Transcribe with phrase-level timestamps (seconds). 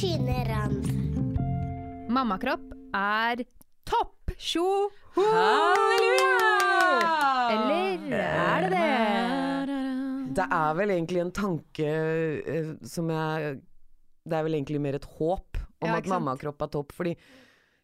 [0.00, 0.86] og Rand.
[2.08, 3.42] Mammakropp er
[3.84, 4.30] topp!
[4.40, 4.88] Tjo!
[5.12, 6.38] Halleluja!
[7.52, 10.30] Eller er det det?
[10.38, 13.60] Det er vel egentlig en tanke eh, som jeg
[14.24, 17.12] Det er vel egentlig mer et håp om Ja, at mammakropp er topp, fordi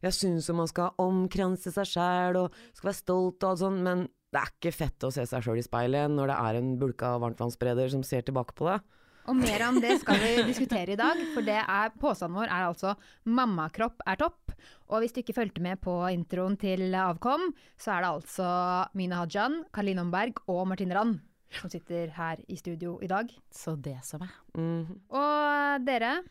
[0.00, 3.84] jeg syns jo man skal omkranse seg sjæl og skal være stolt og alt sånt,
[3.84, 6.76] men det er ikke fett å se seg sjøl i speilet når det er en
[6.80, 8.80] bulka varmtvannsbereder som ser tilbake på det.
[9.26, 12.66] Og mer om det skal vi diskutere i dag, for det er, påstanden vår er
[12.68, 12.94] altså
[13.26, 14.54] 'mammakropp er topp'.
[14.88, 18.50] Og hvis du ikke fulgte med på introen til Avkom, så er det altså
[18.94, 21.18] Mina Hajan, Karline Omberg og Martine Rand
[21.60, 23.30] som sitter her i studio i dag.
[23.52, 24.32] Så det som er.
[24.56, 25.00] Mhm.
[25.10, 26.22] Og dere,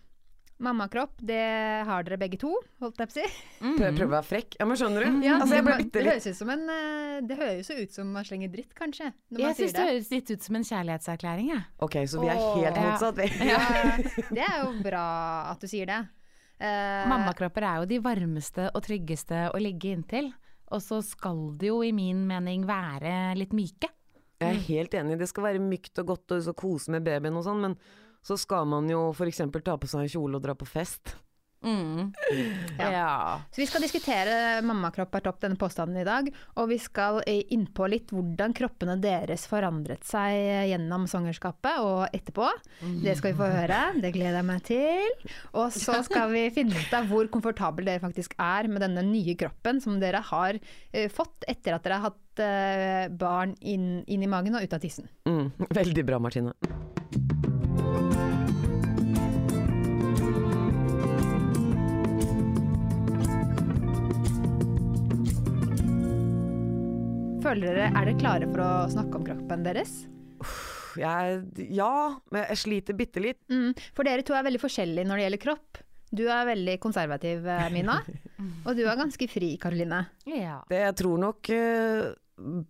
[0.64, 1.41] mammakropp, det
[1.88, 3.26] har dere begge to, holdt jeg på å si.
[3.60, 4.57] Prøv, prøve å være frekk.
[4.60, 5.18] Ja, men skjønner du?
[5.26, 7.77] Ja, altså, jeg ble det, bitte litt høres ut som en eh, Det høres jo
[7.79, 9.10] ut som man slenger dritt, kanskje.
[9.12, 11.66] Når man Jeg syns sier det høres litt ut som en kjærlighetserklæring, jeg.
[11.88, 12.54] Ok, så vi er Åh.
[12.62, 13.49] helt motsatt, vi.
[13.52, 13.60] Ja,
[14.38, 15.05] det er jo bra
[15.52, 15.99] at du sier det.
[16.55, 20.32] Uh, Mammakropper er jo de varmeste og tryggeste å ligge inntil.
[20.74, 23.91] Og så skal de jo i min mening være litt myke.
[24.41, 27.38] Jeg er helt enig, det skal være mykt og godt og så kose med babyen
[27.40, 27.77] og sånn, men
[28.26, 29.43] så skal man jo f.eks.
[29.62, 31.15] ta på seg en kjole og dra på fest.
[31.65, 32.13] Mm.
[32.79, 32.91] Ja.
[32.91, 33.41] ja.
[33.51, 36.27] Så vi skal diskutere mammakropp er topp, denne påstanden i dag.
[36.59, 40.35] Og vi skal eh, innpå litt hvordan kroppene deres forandret seg
[40.70, 42.49] gjennom svangerskapet og etterpå.
[43.05, 45.32] Det skal vi få høre, det gleder jeg meg til.
[45.55, 49.37] Og så skal vi finne ut av hvor komfortabel dere faktisk er med denne nye
[49.39, 54.27] kroppen som dere har uh, fått etter at dere har hatt uh, barn inn, inn
[54.27, 55.07] i magen og ut av tissen.
[55.29, 56.54] Mm, veldig bra, Martine.
[67.45, 69.91] Føler dere, Er dere klare for å snakke om kroppen deres?
[70.97, 71.44] Jeg,
[71.78, 71.89] ja,
[72.33, 73.38] men jeg sliter bitte litt.
[73.53, 75.79] Mm, for dere to er veldig forskjellige når det gjelder kropp.
[76.09, 78.00] Du er veldig konservativ, eh, Mina.
[78.66, 80.01] og du er ganske fri, Karoline.
[80.25, 80.57] ja.
[80.72, 82.66] Det, jeg tror nok Karoline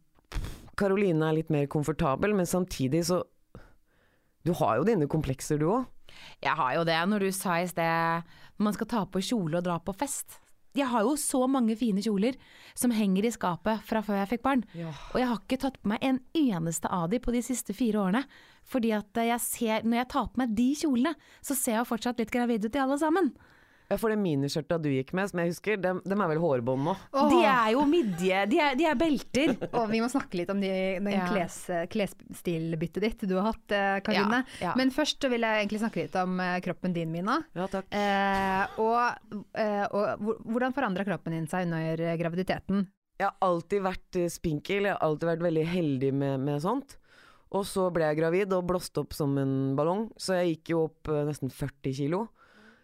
[0.75, 3.24] Karoline er litt mer komfortabel, men samtidig så
[4.44, 5.88] Du har jo dine komplekser, du òg.
[6.44, 9.63] Jeg har jo det, når du sa i sted man skal ta på kjole og
[9.63, 10.42] dra på fest.
[10.75, 12.36] Jeg har jo så mange fine kjoler
[12.75, 14.66] som henger i skapet fra før jeg fikk barn.
[15.13, 18.02] Og jeg har ikke tatt på meg en eneste av de på de siste fire
[18.03, 18.25] årene.
[18.68, 21.16] Fordi at jeg ser, når jeg tar på meg de kjolene,
[21.46, 23.31] så ser jeg fortsatt litt gravid ut i alle sammen.
[23.85, 26.88] Ja, for det miniskjørtet du gikk med, som jeg husker, dem, dem er vel hårbånd
[26.88, 26.96] nå?
[27.29, 29.51] De er jo midje, de er, de er belter.
[29.78, 31.28] Og vi må snakke litt om de, den Ja.
[31.29, 31.59] kles,
[31.94, 33.75] klesstilbyttet ditt du har hatt,
[34.07, 34.41] Karine.
[34.59, 34.74] Ja, ja.
[34.79, 37.40] Men først vil jeg egentlig snakke litt om eh, kroppen din, Mina.
[37.53, 37.88] Ja, takk.
[37.94, 42.88] Eh, og, eh, og hvordan forandra kroppen din seg under eh, graviditeten?
[43.19, 46.97] Jeg har alltid vært eh, spinkel, jeg har alltid vært veldig heldig med, med sånt.
[47.56, 50.81] Og så ble jeg gravid og blåste opp som en ballong, så jeg gikk jo
[50.90, 52.25] opp eh, nesten 40 kilo.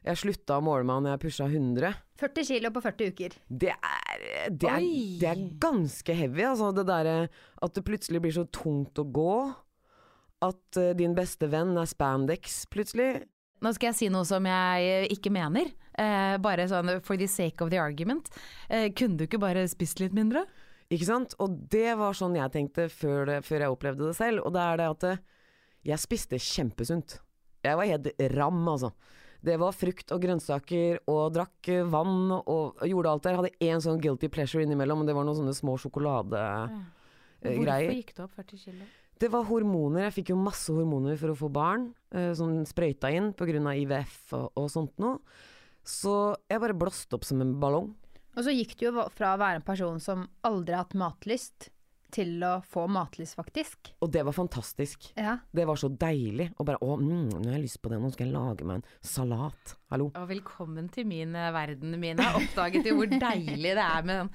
[0.01, 1.91] Jeg slutta å måle meg når jeg pusha 100.
[2.21, 3.35] 40 kilo på 40 uker.
[3.47, 4.85] Det er, det er,
[5.21, 6.71] det er ganske heavy, altså.
[6.73, 7.17] Det derre
[7.61, 9.35] at det plutselig blir så tungt å gå.
[10.41, 13.27] At uh, din beste venn er spandex plutselig.
[13.61, 17.61] Nå skal jeg si noe som jeg ikke mener, eh, bare sånn for the sake
[17.61, 18.31] of the argument.
[18.73, 20.47] Eh, kunne du ikke bare spist litt mindre?
[20.89, 21.35] Ikke sant?
[21.37, 24.41] Og det var sånn jeg tenkte før, det, før jeg opplevde det selv.
[24.47, 25.21] Og det er det at eh,
[25.93, 27.19] jeg spiste kjempesunt.
[27.61, 28.89] Jeg var helt ram, altså.
[29.41, 33.33] Det var frukt og grønnsaker og drakk vann og gjorde alt der.
[33.33, 36.83] Jeg hadde én sånn guilty pleasure innimellom, og det var noen sånne små sjokoladegreier.
[37.41, 38.89] Hvorfor gikk du opp 40 kilo?
[39.21, 40.07] Det var hormoner.
[40.07, 43.73] Jeg fikk jo masse hormoner for å få barn, eh, som sprøyta inn pga.
[43.73, 45.19] IVF og, og sånt noe.
[45.85, 47.91] Så jeg bare blåste opp som en ballong.
[48.37, 51.69] Og så gikk du jo fra å være en person som aldri har hatt matlyst,
[52.13, 53.91] til å få matlyst, faktisk.
[54.03, 55.09] Og det var fantastisk.
[55.15, 55.37] Ja.
[55.55, 56.49] Det var så deilig.
[56.59, 58.81] Og bare å, mm, nå har jeg lyst på det, nå skal jeg lage meg
[58.81, 59.75] en salat.
[59.91, 60.09] Hallo.
[60.15, 62.29] Og velkommen til min eh, verden, Mina.
[62.39, 64.31] Oppdaget jo hvor deilig det er med sånn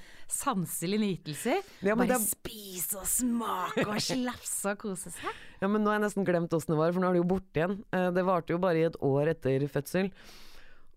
[0.66, 1.62] sanselige nytelser.
[1.86, 5.42] Ja, Bare det- spise og smake og slafse og kose seg.
[5.62, 7.30] Ja, men nå har jeg nesten glemt åssen det var, for nå er det jo
[7.36, 7.78] borte igjen.
[7.92, 10.10] Eh, Det varte jo bare i et år etter fødsel.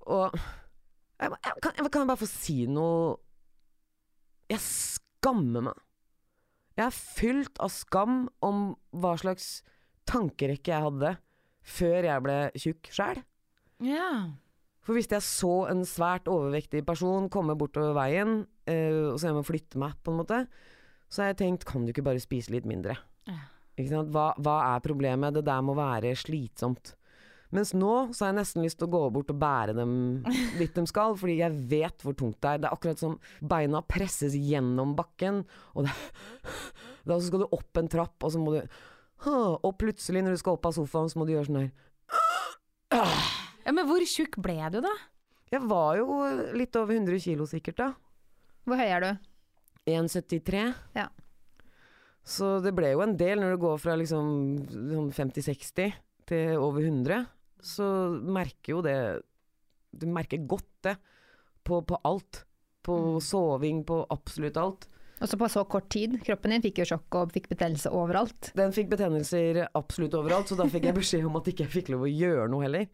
[0.09, 0.31] Og
[1.19, 3.17] jeg, jeg, kan, jeg, kan jeg bare få si noe
[4.49, 5.85] Jeg skammer meg.
[6.79, 9.59] Jeg er fylt av skam om hva slags
[10.07, 11.17] tankerekke jeg hadde
[11.69, 13.19] før jeg ble tjukk sjæl.
[13.83, 14.11] Ja.
[14.85, 19.37] For hvis jeg så en svært overvektig person komme bortover veien, eh, og så jeg
[19.37, 20.39] må flytte meg, på en måte,
[21.11, 22.95] så har jeg tenkt kan du ikke bare spise litt mindre?
[23.79, 24.09] Sant?
[24.15, 25.35] Hva, hva er problemet?
[25.35, 26.95] Det der må være slitsomt.
[27.55, 29.93] Mens nå så har jeg nesten lyst til å gå bort og bære dem
[30.59, 32.61] dit de skal, fordi jeg vet hvor tungt det er.
[32.61, 35.41] Det er akkurat som beina presses gjennom bakken,
[35.73, 35.95] og det,
[37.09, 38.61] da så skal du opp en trapp, og så må du
[39.27, 41.71] Og plutselig når du skal opp av sofaen, så må du gjøre sånn her.
[43.65, 44.93] Ja, men hvor tjukk ble du, da?
[45.49, 46.21] Jeg var jo
[46.53, 47.89] litt over 100 kilo sikkert da.
[48.69, 49.09] Hvor høy er du?
[49.89, 50.61] 1,73.
[50.95, 51.07] Ja.
[52.29, 54.29] Så det ble jo en del når du går fra liksom
[54.69, 55.97] sånn 50-60
[56.29, 57.25] til over 100.
[57.61, 57.85] Så
[58.23, 58.97] merker jo det
[59.91, 60.95] Du merker godt det
[61.65, 62.43] på, på alt.
[62.85, 63.19] På Mm.
[63.21, 64.87] soving, på absolutt alt.
[65.19, 66.13] Også på så kort tid.
[66.23, 68.51] Kroppen din fikk jo sjokk og fikk betennelse overalt.
[68.55, 71.89] Den fikk betennelser absolutt overalt, så da fikk jeg beskjed om at ikke jeg fikk
[71.91, 72.85] lov å gjøre noe heller.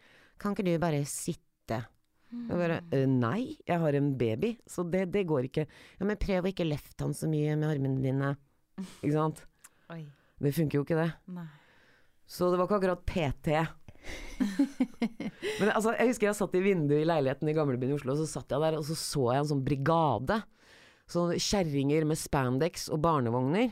[0.41, 1.83] Kan ikke du bare sitte?
[2.33, 5.67] Jeg bare «Eh, Nei, jeg har en baby, så det, det går ikke.
[5.99, 8.33] Ja, men prøv å ikke løfte han så mye med armene dine.
[9.03, 9.43] Ikke sant?
[9.93, 10.01] Oi.
[10.41, 11.11] Det funker jo ikke, det.
[11.31, 11.45] Nei.
[12.27, 13.53] Så det var ikke akkurat PT.
[15.59, 18.21] Men altså, jeg husker jeg satt i vinduet i leiligheten i gamlebyen i Oslo, og
[18.21, 20.41] så satt jeg der, og så så jeg en sånn brigade.
[21.11, 23.71] Sånne kjerringer med spandex og barnevogner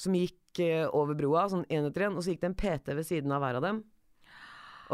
[0.00, 2.94] som gikk eh, over broa, sånn én etter én, og så gikk det en PT
[2.96, 3.82] ved siden av hver av dem.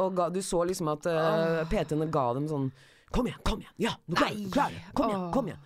[0.03, 2.69] Og ga, du så liksom at eh, PT-ene ga dem sånn
[3.15, 3.75] Kom igjen, kom igjen!
[3.79, 4.87] Ja, nå klarer du klarer!
[4.99, 5.61] Kom igjen, kom igjen!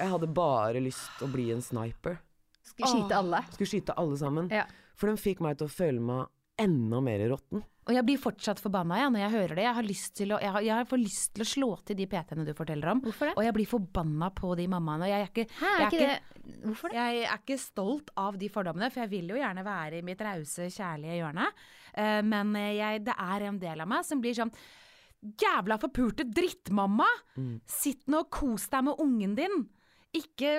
[0.00, 2.16] Jeg hadde bare lyst til å bli en sniper.
[2.64, 3.42] Skulle skyte alle.
[3.52, 4.48] Skulle skyte alle sammen.
[4.50, 4.64] Ja.
[4.98, 7.62] For de fikk meg til å føle meg enda mer råtten.
[7.84, 9.64] Og jeg blir fortsatt forbanna ja, når jeg hører det.
[9.66, 12.06] Jeg har, lyst til å, jeg, har, jeg får lyst til å slå til de
[12.08, 13.02] PT-ene du forteller om.
[13.04, 13.34] Hvorfor det?
[13.36, 15.04] Og jeg blir forbanna på de mammaene.
[15.04, 16.96] Og jeg er ikke, Hæ, er jeg ikke ikke Hvorfor det?
[16.96, 20.24] Jeg er ikke stolt av de fordommene, for jeg vil jo gjerne være i mitt
[20.24, 21.50] rause, kjærlige hjørne.
[21.92, 24.54] Uh, Men jeg, det er en del av meg som blir sånn
[25.24, 27.06] Jævla forpurte drittmamma!
[27.64, 29.62] Sitt nå og kos deg med ungen din.
[30.14, 30.50] Ikke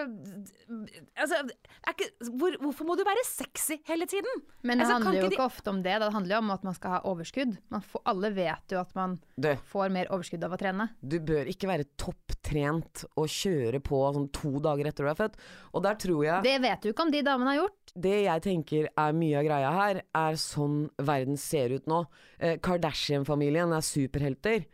[1.15, 4.41] Altså, er ikke, hvor, hvorfor må du være sexy hele tiden?
[4.67, 5.93] Men det Altså, handler jo ikke de- ofte om det.
[6.01, 7.57] Det handler jo om at man skal ha overskudd.
[7.71, 10.89] Man får, alle vet jo at man Du, får mer overskudd av å trene.
[11.01, 15.35] du bør ikke være topptrent og kjøre på sånn to dager etter du er født.
[15.73, 17.93] Og der tror jeg Det vet du ikke om de damene har gjort.
[17.95, 22.05] Det jeg tenker er mye av greia her, er sånn verden ser ut nå.
[22.39, 24.65] Eh, Kardashian-familien er superhelter.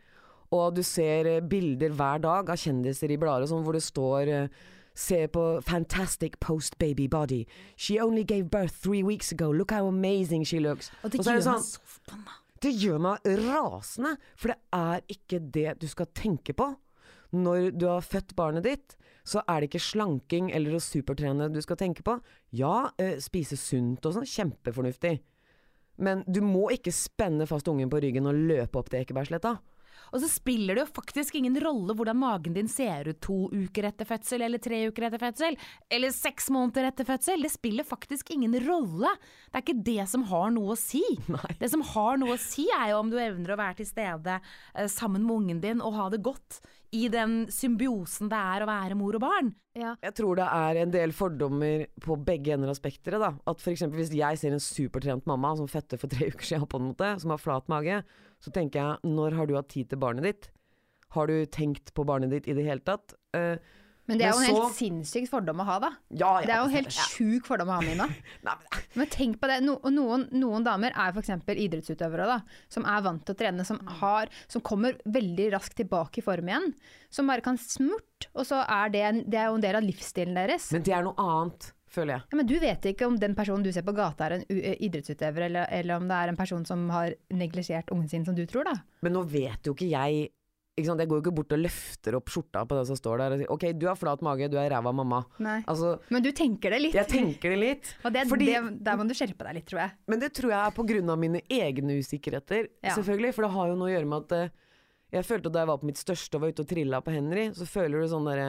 [0.52, 4.32] Og du ser eh, bilder hver dag av kjendiser i blader sånn, hvor det står
[4.32, 4.62] eh,
[4.92, 7.46] Se på fantastic post-baby body.
[7.76, 9.50] She only gave birth three weeks ago.
[9.50, 10.90] Look how amazing she looks.
[11.00, 12.34] Og det så er gjør det meg sånn, så forbanna.
[12.60, 16.68] det gjør meg rasende, for det er ikke det du skal tenke på.
[17.32, 21.60] Når du har født barnet ditt, så er det ikke slanking eller å supertrene du
[21.64, 22.18] skal tenke på.
[22.52, 25.22] Ja, eh, spise sunt og sånn, kjempefornuftig.
[26.04, 29.56] Men du må ikke spenne fast ungen på ryggen og løpe opp til Ekebergsletta.
[30.12, 33.88] Og så spiller det jo faktisk ingen rolle hvordan magen din ser ut to uker
[33.88, 35.58] etter fødsel, eller tre uker etter fødsel,
[35.92, 37.46] eller seks måneder etter fødsel.
[37.46, 39.14] Det spiller faktisk ingen rolle.
[39.48, 41.02] Det er ikke det som har noe å si.
[41.32, 41.56] Nei.
[41.60, 44.38] Det som har noe å si, er jo om du evner å være til stede
[44.38, 46.62] eh, sammen med ungen din og ha det godt
[46.92, 49.52] i den symbiosen det er å være mor og barn.
[49.72, 49.94] Ja.
[50.04, 53.22] Jeg tror det er en del fordommer på begge ender av spekteret.
[53.22, 53.30] da.
[53.48, 56.68] At for eksempel hvis jeg ser en supertrent mamma som fødte for tre uker siden,
[56.68, 58.02] på en måte, som har flat mage,
[58.42, 60.50] så tenker jeg når har du hatt tid til barnet ditt?
[61.14, 63.14] Har du tenkt på barnet ditt i det hele tatt?
[63.36, 63.56] Uh,
[64.08, 65.90] Men det er jo en en helt så- sinnssyk fordom å ha, da.
[66.10, 68.06] ja, Det er jo en ja, helt sjuk fordom å ha, Nina.
[68.48, 69.60] Nei, men, Men tenk på det.
[69.62, 71.30] No, noen, noen damer er f.eks.
[71.52, 72.40] idrettsutøvere, da,
[72.72, 76.48] som er vant til å trene, som, har, som kommer veldig raskt tilbake i form
[76.50, 76.72] igjen.
[77.14, 79.86] Som bare kan smurt, og så er det, en, det er jo en del av
[79.86, 80.72] livsstilen deres.
[80.72, 82.24] men det er noe annet, føler jeg.
[82.32, 84.76] Ja, men du vet ikke om den personen du ser på gata er en eh,
[84.88, 88.44] idrettsutøver, eller, eller om det er en person som har neglisjert ungen sin, som du
[88.48, 88.78] tror, da.
[89.04, 90.30] Men nå vet jo ikke jeg
[90.72, 91.02] ikke sant?
[91.04, 93.40] Jeg går jo ikke bort og løfter opp skjorta på den som står der og
[93.42, 95.18] sier OK, du har flat mage, du er ræva mamma.
[95.68, 96.94] Altså, Men du tenker det litt.
[96.96, 97.90] jeg tenker det litt.
[98.08, 99.92] og det, fordi- det, der må du skjerpe deg litt, tror jeg.
[100.08, 102.94] Men det tror jeg er på grunn av mine egne usikkerheter, Ja.
[102.96, 103.34] selvfølgelig.
[103.36, 104.54] For det har jo noe å gjøre med at eh,
[105.18, 107.44] jeg følte da jeg var på mitt største og var ute og trilla på Henry,
[107.52, 108.48] så føler du sånn derre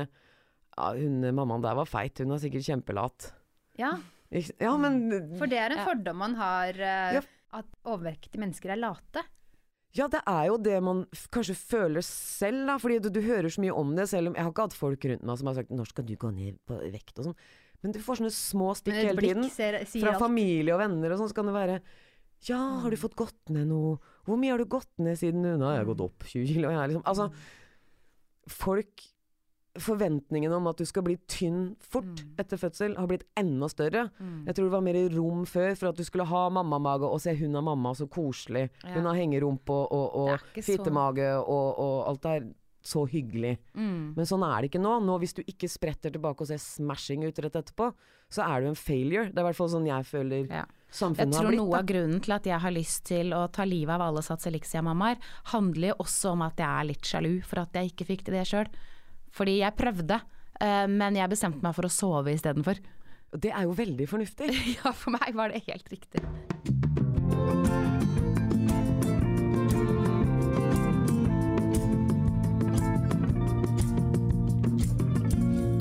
[0.73, 3.31] Ja, hun mammaen der var feit, hun var sikkert kjempelat.
[3.79, 3.97] Ja,
[4.57, 9.21] Ja, men For det er en fordom man har, uh, at overvektige mennesker er late.
[9.93, 11.03] Ja, det er jo det man
[11.33, 12.79] kanskje føler selv, da.
[12.81, 15.05] Fordi du, du hører så mye om det, selv om jeg har ikke hatt folk
[15.05, 17.37] rundt meg som har sagt 'når skal du gå ned på vekt' og sånn.
[17.83, 19.45] Men du får sånne små stikk hele tiden.
[19.51, 20.23] ser, Fra alt.
[20.23, 21.81] familie og venner og sånn, så kan det være
[22.49, 23.99] Ja, har du fått gått ned noe?
[24.25, 26.71] Hvor mye har du gått ned siden Nå har jeg gått opp 20 kilo.
[26.71, 27.29] Jeg er liksom, altså,
[28.47, 29.12] folk
[29.81, 34.03] Forventningene om at du skal bli tynn fort etter fødsel, har blitt enda større.
[34.45, 37.33] Jeg tror det var mer rom før for at du skulle ha mammamage og se
[37.39, 38.67] hun er mamma, så koselig.
[38.83, 38.93] Ja.
[38.99, 42.45] Hun har hengerumpe og, og, Det og fittemage så- og, og alt er
[42.83, 43.57] så hyggelig.
[43.73, 44.13] Mm.
[44.17, 44.97] Men sånn er det ikke nå.
[45.07, 47.93] Nå Hvis du ikke spretter tilbake og ser smashing ut rett etterpå,
[48.29, 49.29] så er du en failure.
[49.31, 50.65] Det er i hvert fall sånn jeg føler Ja.
[50.93, 51.77] Jeg samfunnet har tror noe da.
[51.79, 55.17] av grunnen til at jeg har lyst til å ta livet av alle Sats Elixia-mammaer,
[55.45, 58.33] handler jo også om at jeg er litt sjalu for at jeg ikke fikk til
[58.35, 58.67] det sjøl.
[59.33, 60.19] Fordi jeg prøvde,
[60.61, 62.81] eh, men jeg bestemte meg for å sove istedenfor.
[63.33, 64.51] Det er jo veldig fornuftig.
[64.77, 66.21] Ja, for meg var det helt riktig.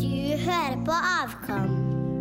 [0.00, 0.16] Du
[0.46, 1.70] hører på Avkom.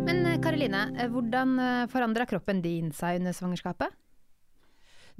[0.04, 1.56] Men eh, Karoline, eh, hvordan
[1.92, 3.96] forandra kroppen din seg under svangerskapet?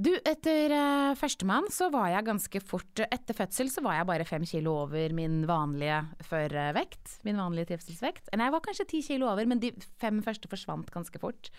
[0.03, 4.27] Du, etter uh, førstemann så var jeg ganske fort Etter fødsel så var jeg bare
[4.27, 7.19] fem kilo over min vanlige førvekt.
[7.29, 8.33] Min vanlige trivselsvekt.
[8.33, 9.71] Nei, jeg var kanskje ti kilo over, men de
[10.03, 11.53] fem første forsvant ganske fort.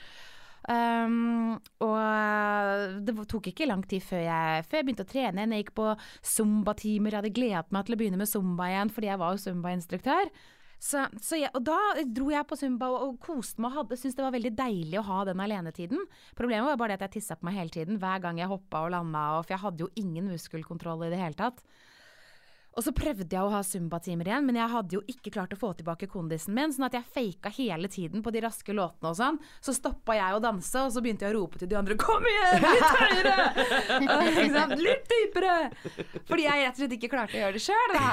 [0.64, 5.48] Um, og det tok ikke lang tid før jeg, før jeg begynte å trene.
[5.48, 5.88] Jeg gikk på
[6.34, 7.14] zumba-timer.
[7.14, 10.34] Jeg hadde gledet meg til å begynne med zumba igjen, fordi jeg var jo zumba-instruktør.
[10.84, 11.78] Så, så jeg, og da
[12.12, 15.00] dro jeg på Zumba og, og koste meg og hadde, syntes det var veldig deilig
[15.00, 16.02] å ha den alenetiden.
[16.36, 18.84] Problemet var bare det at jeg tissa på meg hele tiden, hver gang jeg hoppa
[18.84, 21.64] og landa, for jeg hadde jo ingen muskelkontroll i det hele tatt.
[22.74, 25.58] Og så prøvde jeg å ha Zumba-timer igjen, men jeg hadde jo ikke klart å
[25.62, 29.18] få tilbake kondisen min, sånn at jeg faka hele tiden på de raske låtene og
[29.20, 29.38] sånn.
[29.62, 32.26] Så stoppa jeg å danse, og så begynte jeg å rope til de andre 'kom
[32.26, 34.78] igjen, litt høyere'!
[34.88, 35.54] litt dypere!
[36.26, 38.08] Fordi jeg rett og slett ikke klarte å gjøre det sjøl, da.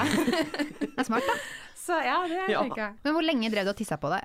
[0.77, 1.35] Det er smart, da.
[1.81, 2.61] Så ja, det er Ja.
[2.77, 2.91] ja.
[3.03, 4.21] Men hvor lenge drev du og tissa på deg?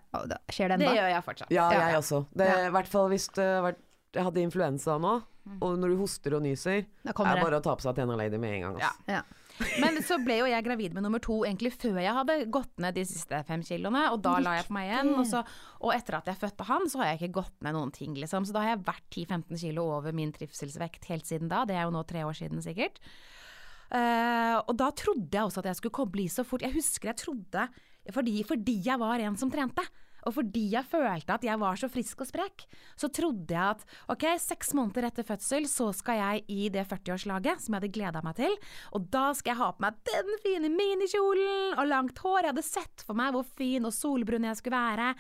[0.53, 1.51] Skjer det Det gjør jeg fortsatt.
[1.51, 1.89] Ja, Ja.
[1.89, 2.27] jeg også.
[2.37, 2.67] Det, Ja.
[2.69, 3.81] I hvert fall hvis det har vært
[4.13, 5.23] Jeg hadde influensa nå,
[5.61, 8.39] og når du hoster og nyser, er det bare å ta på seg Tena Lady
[8.39, 8.77] med en gang.
[8.83, 8.97] ass.
[9.09, 9.23] Ja.
[9.83, 12.97] Men så ble jo jeg gravid med nummer to egentlig før jeg hadde gått ned
[12.99, 15.13] de siste fem kiloene, og da la jeg på meg igjen.
[15.17, 15.43] Og, så,
[15.81, 18.47] og etter at jeg fødte han, så har jeg ikke gått ned noen ting, liksom.
[18.49, 21.65] Så da har jeg vært 10-15 kilo over min trivselsvekt helt siden da.
[21.69, 23.01] Det er jo nå tre år siden sikkert.
[23.87, 26.65] Uh, og da trodde jeg også at jeg skulle bli så fort.
[26.67, 27.69] Jeg husker jeg trodde
[28.15, 29.83] fordi, fordi jeg var en som trente.
[30.27, 32.67] Og fordi jeg følte at jeg var så frisk og sprek,
[32.99, 37.63] så trodde jeg at ok, seks måneder etter fødsel så skal jeg i det 40-årslaget
[37.63, 38.57] som jeg hadde gleda meg til.
[38.97, 42.41] Og da skal jeg ha på meg den fine minikjolen og langt hår.
[42.43, 45.13] Jeg hadde sett for meg hvor fin og solbrun jeg skulle være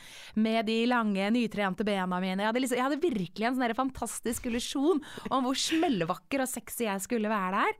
[0.43, 2.43] med de lange, nytrente bena mine.
[2.43, 6.87] Jeg hadde, liksom, jeg hadde virkelig en sånn fantastisk illusjon om hvor smellevakker og sexy
[6.89, 7.79] jeg skulle være der.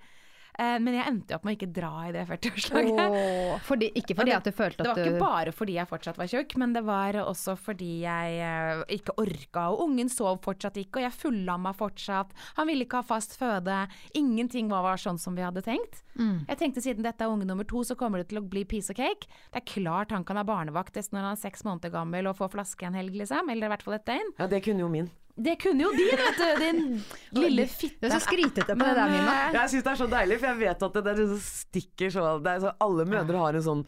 [0.59, 3.01] Eh, Men jeg endte jo opp med å ikke dra i det 40-årslaget.
[3.17, 6.21] Åh, fordi, ikke fordi det, at du følte Det var ikke bare fordi jeg fortsatt
[6.21, 9.67] var tjukk, men det var også fordi jeg eh, ikke orka.
[9.75, 12.33] Og ungen sov fortsatt ikke, og jeg fullamma fortsatt.
[12.57, 13.83] Han ville ikke ha fast føde.
[14.17, 16.03] Ingenting var, var sånn som vi hadde tenkt.
[16.17, 18.89] Jeg tenkte siden dette er unge nummer to, så kommer det til å bli piece
[18.89, 19.29] of cake.
[19.53, 22.49] Det er klart han kan ha barnevakt når han er seks måneder gammel og få
[22.49, 23.51] flaske en helg, liksom.
[23.53, 24.33] Eller i hvert fall et døgn.
[24.39, 25.11] Ja, det kunne jo min.
[25.37, 26.61] Det kunne jo de, vet du.
[26.63, 26.79] Din
[27.43, 28.07] lille Du fitte.
[28.09, 29.35] er så skrytete på det der, Mina.
[29.51, 32.11] eh, Jeg syns det er så deilig, for jeg vet at det, det er stikker
[32.15, 33.83] så, det er så Alle mødre har en sånn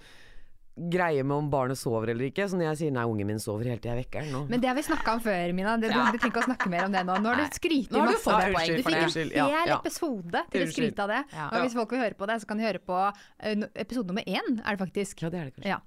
[0.90, 2.47] greie med om barnet sover eller ikke.
[2.49, 4.42] Så når jeg sier nei, ungen min sover helt til jeg vekker den nå.
[4.49, 5.76] Men det har vi snakka om før, Mina.
[5.76, 6.11] Det, du, Ja.
[6.12, 7.16] du trenger ikke å snakke mer om det nå.
[7.25, 8.26] Nå har du skrytt du masse.
[8.30, 8.52] av det.
[8.54, 9.78] poeng Du fikk en hel ja, ja.
[9.80, 11.20] episode til å skryte av det.
[11.35, 11.49] Ja.
[11.52, 12.99] Og hvis folk vil høre på det, så kan de høre på
[13.40, 15.23] eh, episode nummer én, er det faktisk.
[15.23, 15.68] Ja, det er det kanskje.
[15.75, 15.80] Ja.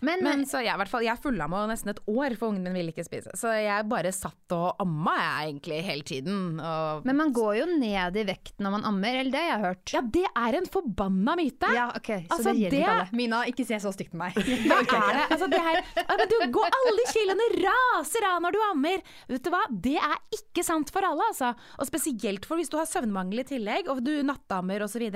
[0.00, 3.04] Men, Men så jeg, fall, jeg fullamma nesten et år, for ungen min ville ikke
[3.06, 3.32] spise.
[3.38, 6.60] Så jeg bare satt og amma jeg egentlig hele tiden.
[6.60, 9.64] Og men man går jo ned i vekt når man ammer, eller det har jeg
[9.64, 9.94] hørt.
[9.94, 11.70] ja, det er en forbanna myte!
[11.74, 13.08] Ja, ok, Så Altså, det gjelder det- ikke alle.
[13.12, 14.33] Mina, ikke se så stygt på meg.
[14.34, 15.26] Hva er det?
[15.34, 19.04] Altså, det her, ja, du, går, alle kiloene raser av når du ammer!
[19.30, 19.64] Vet du hva?
[19.70, 21.52] Det er ikke sant for alle, altså.
[21.78, 25.06] Og spesielt for hvis du har søvnmangel i tillegg, og du nattammer osv.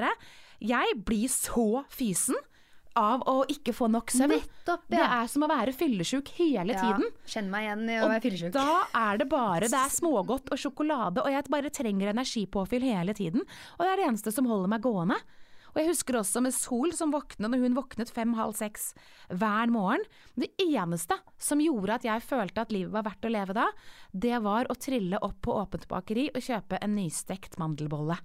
[0.58, 2.38] Jeg blir så fysen
[2.98, 4.34] av å ikke få nok søvn.
[4.34, 7.10] Nettopp, Det er som å være fyllesyk hele tiden.
[7.28, 8.52] Kjenn meg igjen i å være fyllesyk.
[8.56, 13.14] Da er det bare Det er smågodt og sjokolade, og jeg bare trenger energipåfyll hele
[13.14, 13.44] tiden.
[13.76, 15.20] Og det er det eneste som holder meg gående.
[15.74, 18.90] Og jeg husker også med Sol som våknet når hun våknet fem-halv seks
[19.28, 20.04] hver morgen.
[20.38, 23.68] Det eneste som gjorde at jeg følte at livet var verdt å leve da,
[24.12, 28.18] det var å trille opp på åpent bakeri og kjøpe en nystekt mandelbolle.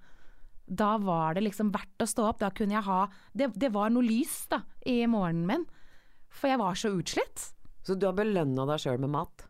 [0.64, 2.40] Da var det liksom verdt å stå opp.
[2.40, 3.02] Da kunne jeg ha
[3.36, 5.66] Det, det var noe lys da i morgenen min.
[6.34, 7.50] For jeg var så utslitt.
[7.84, 9.44] Så du har belønna deg sjøl med mat?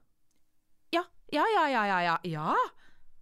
[0.93, 2.55] Ja, ja, ja, ja, ja, ja.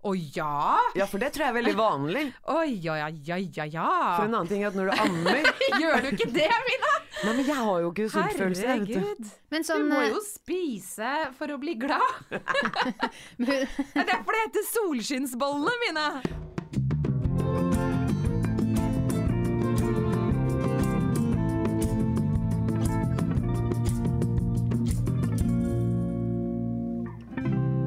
[0.01, 0.79] Å ja!
[0.97, 2.23] Ja, for det tror jeg er veldig vanlig.
[2.57, 3.89] Oi, ja, ja, ja, ja, ja.
[4.17, 5.41] For en annen ting er at når du ammer
[5.81, 6.93] Gjør du ikke det, Mina?
[7.21, 8.63] Nei, men jeg har jo ikke sultfølelse.
[8.65, 8.67] du.
[8.71, 9.29] Herregud.
[9.53, 12.33] Men Du sånn må eh, jo spise for å bli glad.
[13.45, 16.07] Det er derfor det heter solskinnsbollene mine.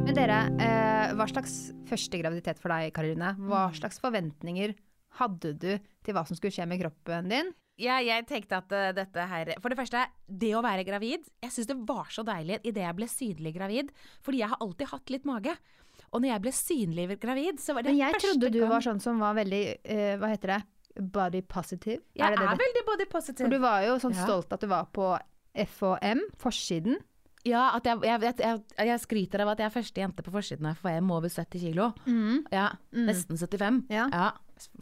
[0.04, 0.73] Men dere, eh,
[1.24, 3.34] hva slags første graviditet for deg, Karoline?
[3.40, 3.74] Hva Mm.
[3.80, 4.74] slags forventninger
[5.18, 7.52] hadde du til hva som skulle skje med kroppen din?
[7.76, 11.50] Ja, jeg tenkte at eh, dette her For det første, det å være gravid Jeg
[11.50, 13.90] syns det var så deilig idet jeg ble synlig gravid.
[14.22, 15.56] Fordi jeg har alltid hatt litt mage.
[16.12, 18.80] Og når jeg ble synlig gravid, så var det Men jeg trodde du gang- var
[18.80, 20.62] sånn som var veldig, uh, hva heter det,
[21.10, 22.00] body positive?
[22.14, 22.62] Jeg det er, det det?
[22.62, 23.46] veldig body positive.
[23.48, 24.24] For du var jo sånn Ja.
[24.24, 25.18] stolt at du var på
[25.56, 26.96] FHM, forsiden.
[27.44, 30.70] Ja, at jeg, jeg, jeg, jeg, skryter av at jeg er første jente på forsiden
[30.70, 31.90] her, for jeg må over 70 kilo.
[32.08, 32.46] Mm.
[32.54, 33.82] Ja, Nesten 75.
[33.92, 34.30] Ja.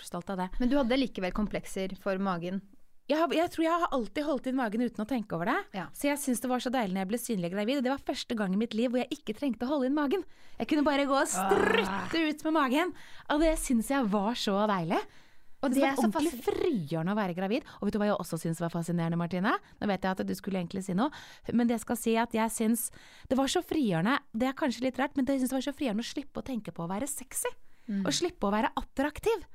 [0.05, 0.53] Stolt av det.
[0.61, 2.61] Men du hadde likevel komplekser for magen.
[3.11, 5.57] Jeg, tror jeg har alltid holdt inn magen uten å tenke over det.
[5.77, 5.89] Ja.
[5.97, 7.81] Så jeg syns det var så deilig når jeg ble synlig gravid.
[7.81, 9.99] Og det var første gang i mitt liv hvor jeg ikke trengte å holde inn
[9.99, 10.23] magen.
[10.61, 12.95] Jeg kunne bare gå og strutte ut med magen.
[13.35, 15.03] Og det syns jeg var så deilig.
[15.63, 17.67] Og det det er så ordentlig frigjørende å være gravid.
[17.79, 19.55] Og vet du hva jeg også syns var fascinerende, Martine?
[19.79, 21.13] Nå vet jeg at du skulle egentlig si noe,
[21.55, 22.89] men det skal si at jeg syns
[23.31, 25.77] det var så frigjørende Det er kanskje litt rart, men jeg syns det var så
[25.79, 27.53] frigjørende å slippe å tenke på å være sexy.
[27.89, 28.05] Mm.
[28.05, 29.47] Og slippe å være attraktiv.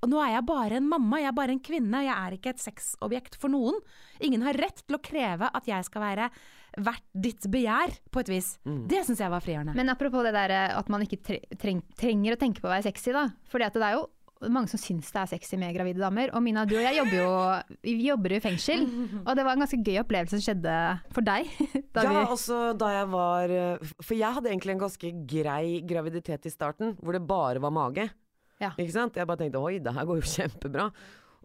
[0.00, 2.54] Og nå er jeg bare en mamma, jeg er bare en kvinne, jeg er ikke
[2.54, 3.76] et sexobjekt for noen.
[4.24, 6.30] Ingen har rett til å kreve at jeg skal være
[6.80, 8.48] verdt ditt begjær, på et vis.
[8.64, 9.74] Det syns jeg var frigjørende.
[9.76, 12.72] Men apropos det der eh, at man ikke tre treng trenger å tenke på å
[12.72, 13.26] være sexy, da.
[13.60, 14.06] At det er jo
[14.48, 16.30] mange som syns det er sexy med gravide damer.
[16.32, 17.32] Og Mina, du og jeg jobber jo
[17.84, 18.86] vi jobber i fengsel,
[19.24, 20.76] og det var en ganske gøy opplevelse som skjedde
[21.12, 21.50] for deg.
[21.94, 26.46] Da Ja, også da jeg var eh, For jeg hadde egentlig en ganske grei graviditet
[26.46, 28.06] i starten, hvor det bare var mage.
[28.62, 28.70] Ja.
[28.78, 29.16] Ikke sant?
[29.18, 30.90] Jeg bare tenkte oi, det her går jo kjempebra.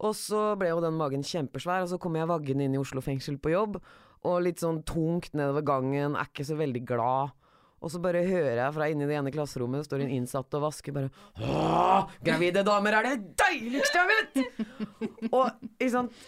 [0.06, 3.04] Og så ble jo den magen kjempesvær, og så kom jeg vaggende inn i Oslo
[3.04, 3.80] fengsel på jobb.
[4.26, 7.36] Og litt sånn tungt nedover gangen, er ikke så veldig glad.
[7.86, 10.96] Og så bare hører jeg fra inni det ene klasserommet står en innsatt og vasker
[10.96, 15.30] bare Åh, gravide damer er det deiligste jeg vet!
[15.30, 16.26] og ikke sant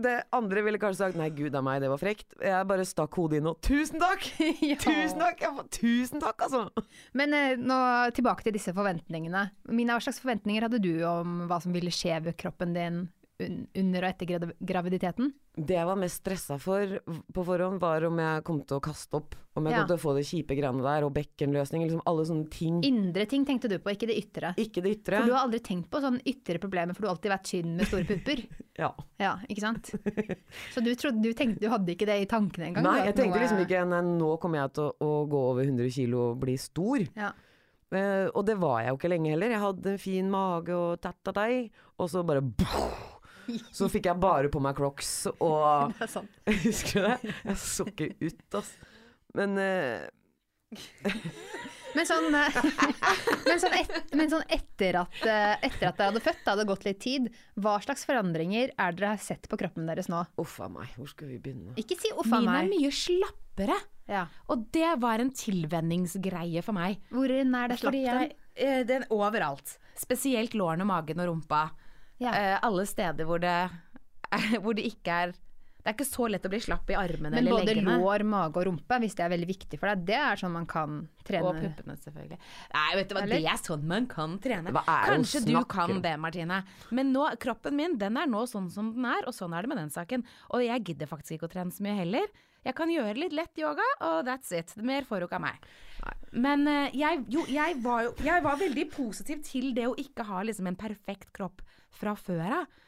[0.00, 2.30] det andre ville kanskje sagt nei, gud a meg, det var frekt.
[2.40, 4.22] Jeg bare stakk hodet inn og tusen takk!
[4.70, 4.76] Ja.
[4.80, 5.42] Tusen takk!
[5.58, 6.62] Får- tusen takk, altså!
[7.18, 7.76] Men eh, nå
[8.16, 9.42] tilbake til disse forventningene.
[9.68, 13.02] Mina, hva slags forventninger hadde du om hva som ville skje ved kroppen din
[13.40, 15.32] under og etter graviditeten?
[15.60, 16.98] Det jeg var mest stressa for
[17.34, 19.34] på forhånd, var om jeg kom til å kaste opp.
[19.58, 19.78] Om jeg Ja.
[19.80, 21.82] kom til å få det kjipe greiene der, og bekkenløsning.
[21.84, 22.80] Liksom alle sånne ting.
[22.86, 24.54] Indre ting tenkte du på, ikke det ytre.
[24.56, 25.18] Ikke det ytre.
[25.18, 27.76] For du har aldri tenkt på sånne ytre problemer, for du har alltid vært tynn
[27.76, 28.46] med store pupper.
[28.80, 28.94] Ja.
[29.20, 29.90] Ja, ikke sant?
[30.72, 32.82] Så du, trodde, du, tenkte, du hadde ikke det i tankene engang?
[32.86, 35.90] Nei, jeg tenkte noe- liksom ikke nei, nå kommer jeg til å, gå over 100
[35.92, 37.04] kilo og bli stor.
[37.14, 37.32] Ja.
[37.92, 39.50] Uh, og det var jeg jo ikke lenge heller.
[39.50, 42.40] Jeg hadde en fin mage og tatt av deg, og så bare
[43.72, 46.40] Så fikk jeg bare på meg crocs og Det er sant.
[46.66, 47.34] Husker du det?
[47.44, 48.90] Jeg så ikke ut, altså.
[49.38, 50.08] Men uh...
[51.96, 52.58] Men sånn, eh,
[53.48, 56.66] men sånn, et, men sånn etter, at, eh, etter at dere hadde født, det hadde
[56.68, 57.26] gått litt tid,
[57.58, 60.22] hva slags forandringer er dere har sett på kroppen deres nå?
[60.40, 61.74] uff a meg, hvor skal vi begynne?
[61.80, 63.78] Ikke si uff a Min er mye slappere.
[64.10, 64.24] Ja.
[64.50, 67.02] Og det var en tilvenningsgreie for meg.
[67.10, 68.32] Hvor er det slapp den?
[68.86, 69.76] den overalt.
[69.98, 71.68] Spesielt lårene, magen og rumpa.
[72.20, 72.32] Ja.
[72.34, 73.54] Uh, alle steder hvor det,
[74.62, 75.32] hvor det ikke er
[75.80, 78.60] Det er ikke så lett å bli slapp i armene Men eller både lår, mage
[78.60, 81.48] og rumpe, hvis det er veldig viktig for deg, det er sånn man kan trene.
[81.48, 82.36] Og puppene, selvfølgelig.
[82.74, 83.40] Nei, vet du hva, Eller?
[83.40, 84.74] det er sånn man kan trene.
[84.76, 86.60] Hva er Kanskje du kan det, Martine.
[86.92, 89.72] Men nå, kroppen min den er nå sånn som den er, og sånn er det
[89.72, 90.26] med den saken.
[90.52, 92.28] Og jeg gidder faktisk ikke å trene så mye heller.
[92.60, 94.76] Jeg kan gjøre litt lett yoga, og that's it.
[94.84, 95.70] Mer får du ikke av meg.
[96.44, 100.28] Men eh, jeg, jo, jeg, var jo, jeg var veldig positiv til det å ikke
[100.28, 101.64] ha liksom en perfekt kropp
[101.96, 102.78] fra før av.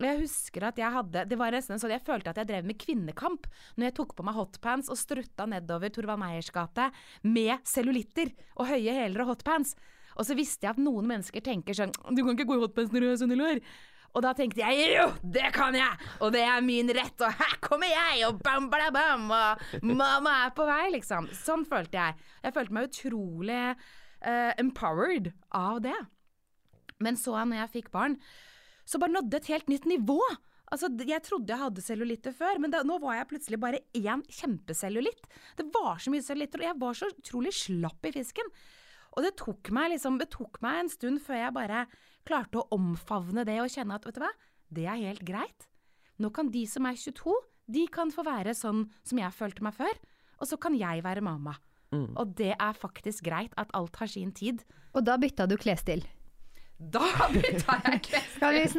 [0.00, 2.64] Og jeg husker at jeg hadde Det var nesten sånn jeg følte at jeg drev
[2.64, 3.44] med kvinnekamp
[3.76, 6.88] når jeg tok på meg hotpants og strutta nedover Torvald Meyers gate
[7.26, 9.74] med cellulitter og høye hæler og hotpants.
[10.16, 12.94] Og så visste jeg at noen mennesker tenker sånn Du kan ikke gå i hotpants
[12.94, 13.62] når du har sånne lår.
[14.10, 16.08] Og da tenkte jeg jo, det kan jeg!
[16.18, 18.24] Og det er min rett, og her kommer jeg!
[18.26, 19.28] Og bam, bla, bam!
[19.30, 21.28] Og mamma er på vei, liksom.
[21.44, 22.30] Sånn følte jeg.
[22.42, 25.94] Jeg følte meg utrolig uh, empowered av det.
[26.98, 28.18] Men så, når jeg fikk barn,
[28.90, 30.18] så bare nådde et helt nytt nivå.
[30.70, 34.22] Altså, jeg trodde jeg hadde cellulitter før, men da, nå var jeg plutselig bare én
[34.30, 35.24] kjempecellulitt.
[35.58, 38.52] Det var så mye cellulitter, og jeg var så utrolig slapp i fisken.
[39.16, 41.86] Og det tok meg liksom, det tok meg en stund før jeg bare
[42.28, 44.30] klarte å omfavne det og kjenne at vet du hva,
[44.70, 45.66] det er helt greit.
[46.22, 47.34] Nå kan de som er 22,
[47.70, 49.98] de kan få være sånn som jeg følte meg før,
[50.38, 51.56] og så kan jeg være mamma.
[51.90, 54.62] Og det er faktisk greit at alt har sin tid.
[54.94, 56.04] Og da bytta du klesstil.
[56.80, 57.34] Da tar
[57.92, 58.00] jeg.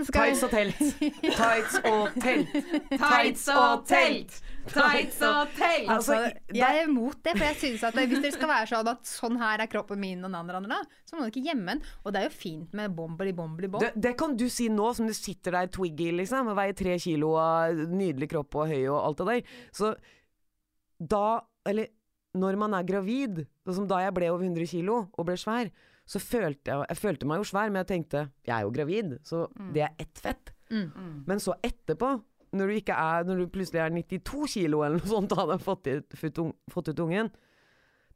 [0.07, 0.79] Skal Tights og telt.
[1.21, 2.55] Tights og telt.
[2.95, 4.39] Tights og telt!
[4.71, 5.91] Tights og telt!
[5.93, 6.17] Altså,
[6.49, 9.37] jeg er imot det, for jeg synes at hvis dere skal være sånn at sånn
[9.41, 11.83] her er kroppen min og den andre, så må dere ikke gjemme den.
[12.01, 13.85] Og det er jo fint med bombeli bombeli bomb.
[13.85, 16.97] det, det kan du si nå som du sitter der Twiggy, liksom, og veier tre
[17.01, 19.55] kilo og nydelig kropp og høy og alt det der.
[19.77, 19.93] Så
[20.97, 21.25] da,
[21.69, 21.93] eller
[22.41, 25.69] når man er gravid, som da jeg ble over 100 kilo og ble svær,
[26.05, 29.17] så følte jeg Jeg følte meg jo svær, men jeg tenkte jeg er jo gravid,
[29.23, 30.51] så det er ett fett.
[30.71, 31.23] Mm.
[31.27, 32.09] Men så etterpå,
[32.53, 35.59] når du, ikke er, når du plutselig er 92 kilo eller noe sånt, da hadde
[35.63, 36.17] fått, ut-
[36.71, 37.29] fått, ut ungen,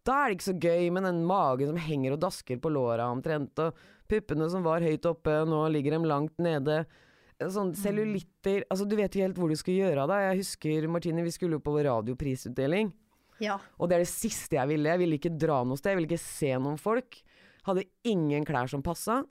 [0.06, 3.08] da er det ikke så gøy med den magen som henger og dasker på låra
[3.10, 3.74] omtrent, og
[4.12, 6.84] puppene som var høyt oppe, nå ligger de langt nede.
[7.42, 10.22] Sånn cellulitter Altså, du vet ikke helt hvor du skal gjøre av deg.
[10.30, 12.94] Jeg husker, Martine, vi skulle jo på radioprisutdeling.
[13.44, 13.58] Ja.
[13.80, 14.88] Og det er det siste jeg ville.
[14.94, 17.18] Jeg ville ikke dra noe sted, jeg ville ikke se noen folk.
[17.66, 19.24] Hadde ingen klær som passa.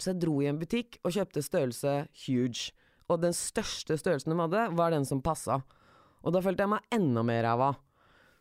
[0.00, 2.70] Så jeg dro i en butikk og kjøpte størrelse huge.
[3.12, 5.58] Og den største størrelsen de hadde, var den som passa.
[6.24, 7.72] Og da følte jeg meg enda mer ræva.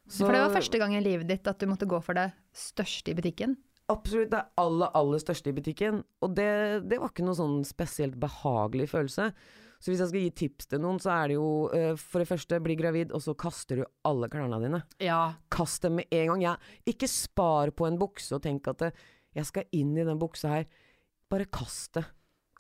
[0.08, 2.32] Så- For det var første gang i livet ditt at du måtte gå for det
[2.54, 3.58] største i butikken.
[3.90, 6.04] Absolutt det aller, aller største i butikken.
[6.22, 9.34] Og det, det var ikke noe sånn spesielt behagelig følelse.
[9.82, 12.30] Så hvis jeg skal gi tips til noen, så er det jo uh, for det
[12.30, 14.84] første, bli gravid, og så kaster du alle klærne dine.
[15.02, 15.34] Ja.
[15.54, 16.46] Kast dem med en gang.
[16.46, 18.92] Ja, ikke spar på en bukse og tenk at det,
[19.34, 20.68] jeg skal inn i den buksa her.
[21.32, 22.06] Bare kast det.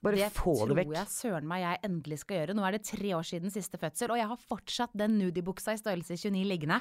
[0.02, 2.56] Bare Det få tror det tror jeg søren meg jeg endelig skal gjøre.
[2.58, 5.82] Nå er det tre år siden siste fødsel, og jeg har fortsatt den nudibuksa i
[5.82, 6.80] størrelse 29 liggende.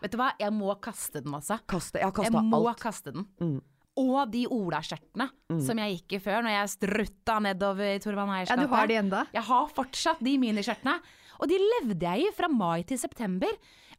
[0.00, 1.58] Vet du hva, jeg må kaste den, altså.
[1.68, 2.06] Kaste, det.
[2.06, 2.80] Jeg har Jeg må alt.
[2.80, 3.28] kaste den.
[3.42, 3.60] Mm.
[4.00, 5.26] Og de olaskjørtene
[5.60, 8.96] som jeg gikk i før, når jeg strutta nedover i Torvald Ja, du har de
[8.96, 9.26] enda?
[9.34, 10.96] Jeg har fortsatt de miniskjørtene.
[11.42, 13.52] Og de levde jeg i fra mai til september.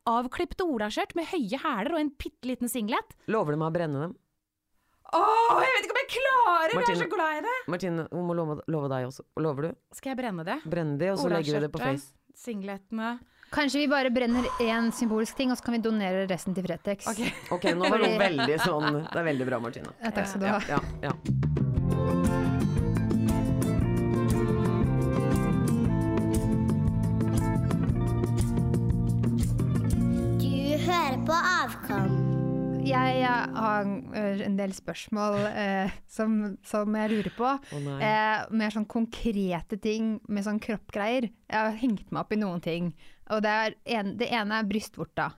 [0.09, 3.13] Avklipte olaskjørt med høye hæler og en bitte liten singlet.
[3.31, 4.15] Lover du meg å brenne dem?
[5.13, 6.63] Åh, jeg vet ikke om jeg klarer!
[6.63, 7.03] Jeg er Martine.
[7.03, 7.57] så glad i det!
[7.69, 9.25] Martine, hun må love, love deg også.
[9.45, 9.75] Lover du?
[9.93, 10.57] Skal jeg brenne det?
[10.65, 12.15] Brenne det, og så legger vi det på Face.
[12.33, 13.11] Singletene.
[13.53, 17.05] Kanskje vi bare brenner én symbolsk ting, og så kan vi donere resten til Fretex.
[17.05, 17.21] Ok.
[17.53, 19.93] Ok, nå var det veldig sånn Det er veldig bra, Martina.
[20.01, 20.57] Ja, takk skal du ha.
[20.71, 21.13] Ja, ja.
[30.41, 32.21] Du hører på Avkom.
[32.83, 33.87] Jeg, jeg har
[34.17, 37.53] eh, en del spørsmål eh, som, som jeg lurer på.
[37.77, 37.89] Oh.
[38.01, 41.29] Eh, mer sånn konkrete ting med sånn kroppgreier.
[41.29, 42.95] Jeg har hengt meg opp i noen ting.
[43.31, 45.29] Og det, er en, det ene er brystvorta.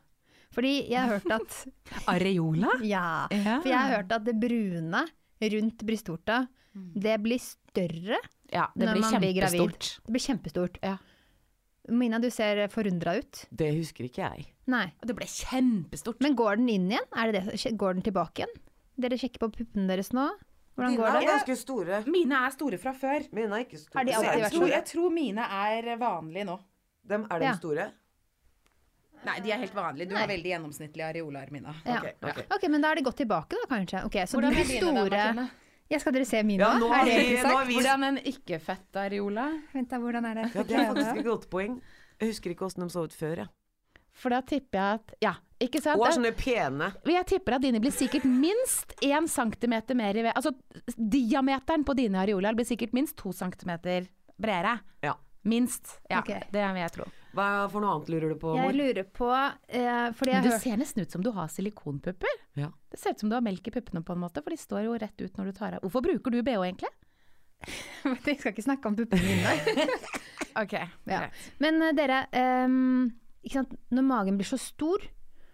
[0.56, 1.58] Fordi jeg har hørt at
[2.14, 2.78] Areola?
[2.82, 3.28] Ja.
[3.30, 3.60] Ja.
[3.60, 5.04] For jeg har hørt at det brune
[5.56, 6.46] rundt brystvorta,
[6.76, 8.18] det blir større
[8.52, 9.76] Ja, det når blir man blir gravid.
[10.06, 10.80] Det blir kjempestort.
[10.84, 10.96] Ja.
[11.92, 13.44] Mina, du ser forundra ut.
[13.54, 14.48] Det husker ikke jeg.
[14.72, 14.88] Nei.
[15.06, 16.20] Det ble kjempestort.
[16.26, 17.08] Men går den inn igjen?
[17.14, 17.76] Er det det?
[17.78, 18.56] Går den tilbake igjen?
[19.06, 20.30] Dere sjekker på puppene deres nå?
[20.76, 21.20] Hvordan går det?
[21.22, 22.00] er ganske store.
[22.12, 23.28] Mine er store fra før.
[23.36, 24.00] Mine er ikke store.
[24.00, 24.72] Har de alltid vært store?
[24.74, 26.58] Jeg tror mine er vanlige nå.
[27.08, 27.54] Dem, er de Ja.
[27.56, 27.92] store?
[29.26, 30.08] Nei, de er helt vanlige.
[30.10, 30.22] Du Nei.
[30.22, 31.74] har veldig gjennomsnittlige areoler, Mina.
[31.86, 31.98] Ja.
[31.98, 32.40] Ok, ok.
[32.56, 34.04] Ok, men da er det gått tilbake da, kanskje.
[34.06, 35.50] Ok, så Hvordan de er blir dine da, store Martine?
[35.90, 36.60] Ja, skal dere se mine?
[36.60, 39.62] Ja, nå er har det vi- nå har vi- Hvordan en ikke-fett areola?
[39.74, 40.56] Vent da, hvordan er det?
[40.56, 41.82] Ja, det er faktisk et godt poeng.
[42.20, 43.38] Jeg husker ikke åssen de så ut før.
[43.38, 43.46] Ja.
[44.14, 46.00] For da tipper jeg at Ja, ikke sant?
[46.00, 46.94] Og er sånne pene.
[47.06, 50.34] Jeg tipper at dine blir sikkert minst én centimeter mer i ved...
[50.36, 50.54] Altså
[50.98, 54.08] diameteren på dine areoler blir sikkert minst to centimeter
[54.40, 54.80] bredere.
[55.04, 55.16] Ja.
[55.46, 56.00] Minst.
[56.10, 56.42] Ja, okay.
[56.50, 57.06] det vil jeg tro.
[57.36, 60.54] Hva for noe annet lurer du på, Jeg lurer på, eh, fordi Men jeg det
[60.54, 62.38] hørt ser nesten ut som du har silikonpupper.
[62.58, 62.70] Ja.
[62.90, 64.86] Det ser ut som du har melk i puppene på en måte, for de står
[64.88, 65.84] jo rett ut når du tar av.
[65.84, 66.90] Hvorfor bruker du bh egentlig?
[68.26, 69.86] Jeg skal ikke snakke om puppene mine.
[70.56, 70.74] Ok,
[71.12, 71.26] Ja.
[71.60, 72.22] Men eh, dere,
[72.64, 73.10] um,
[73.44, 73.74] ikke sant?
[73.92, 75.04] når magen blir så stor,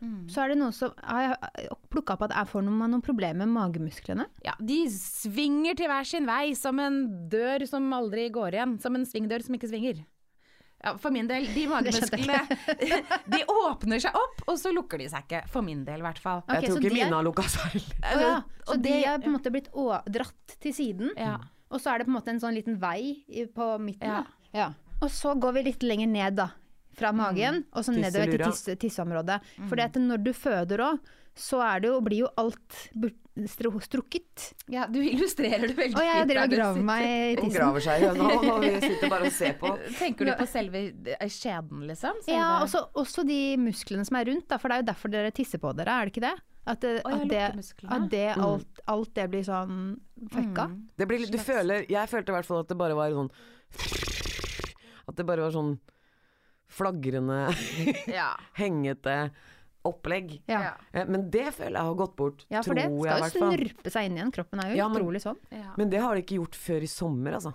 [0.02, 0.26] Mm.
[0.34, 3.46] så er det noe som Har jeg plukka opp at jeg får noen, noen problemer
[3.46, 4.26] med magemusklene?
[4.42, 8.80] Ja, de svinger til hver sin vei som en dør som aldri går igjen.
[8.82, 10.02] Som en svingdør som ikke svinger.
[10.82, 12.40] Ja, for min del, de magemusklene
[13.36, 15.44] De åpner seg opp, og så lukker de seg ikke.
[15.54, 16.42] For min del, i hvert fall.
[16.48, 17.78] Okay, jeg tror ikke mine har lukka seg.
[18.22, 18.32] Ja.
[18.66, 21.36] Så de har er på en måte blitt å, dratt til siden, Ja.
[21.70, 23.22] og så er det på en måte en sånn liten vei
[23.54, 24.10] på midten.
[24.10, 24.24] Ja.
[24.26, 24.58] Da.
[24.58, 24.68] Ja.
[25.02, 26.50] Og så går vi litt lenger ned, da.
[27.02, 29.42] Fra magen, og så nedover til tisse, tisseområdet.
[29.66, 32.76] For at når du føder òg, så er det jo, blir jo alt
[33.80, 34.54] strukket.
[34.68, 36.00] ja, du illustrerer det veldig fint.
[36.00, 39.12] Og jeg driver og graver meg i Hun graver seg i høna, og vi sitter
[39.14, 39.72] bare og ser på.
[39.98, 40.82] Tenker du på selve
[41.16, 42.20] eh, skjeden, liksom?
[42.26, 42.38] Selve...
[42.38, 45.36] Ja, også, også de musklene som er rundt, da, for det er jo derfor dere
[45.36, 46.36] tisser på dere, er det ikke det?
[46.62, 47.46] At, det, at, det,
[47.90, 49.96] at det, alt, alt det blir sånn
[50.30, 50.68] fucka.
[50.70, 50.76] Mm.
[51.00, 53.32] Det blir, du føler, jeg følte i hvert fall at det bare var sånn
[55.10, 55.72] At det bare var sånn
[56.72, 57.42] flagrende,
[58.20, 58.32] Ja.
[58.60, 59.32] hengete
[59.88, 60.36] opplegg.
[60.50, 60.76] Ja.
[60.94, 62.46] Eh, Men det føler jeg har gått bort.
[62.54, 63.58] ja, for det tror skal jeg, i jo hvert fall.
[63.58, 64.32] snurpe seg inn igjen.
[64.36, 65.40] Kroppen er jo Ja, men- utrolig sånn.
[65.52, 65.72] Ja.
[65.78, 67.54] Men det har det ikke gjort før i sommer, altså.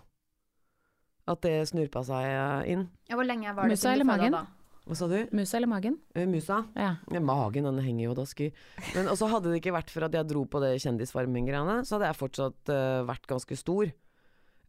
[1.27, 2.89] At det snurpa seg eh, inn.
[3.11, 4.31] Ja, hvor lenge var det Musa eller magen?
[4.37, 4.45] da?
[4.87, 5.17] Hva sa du?
[5.35, 5.97] Musa eller magen?
[6.15, 6.61] Eh, Musa?
[6.79, 6.93] Ja.
[7.11, 8.53] Ja, Magen den henger jo da sky.
[8.95, 12.07] Men også hadde det ikke vært for at jeg dro på det Kjendisfarming-greiene, så hadde
[12.13, 13.91] jeg fortsatt uh, vært ganske stor.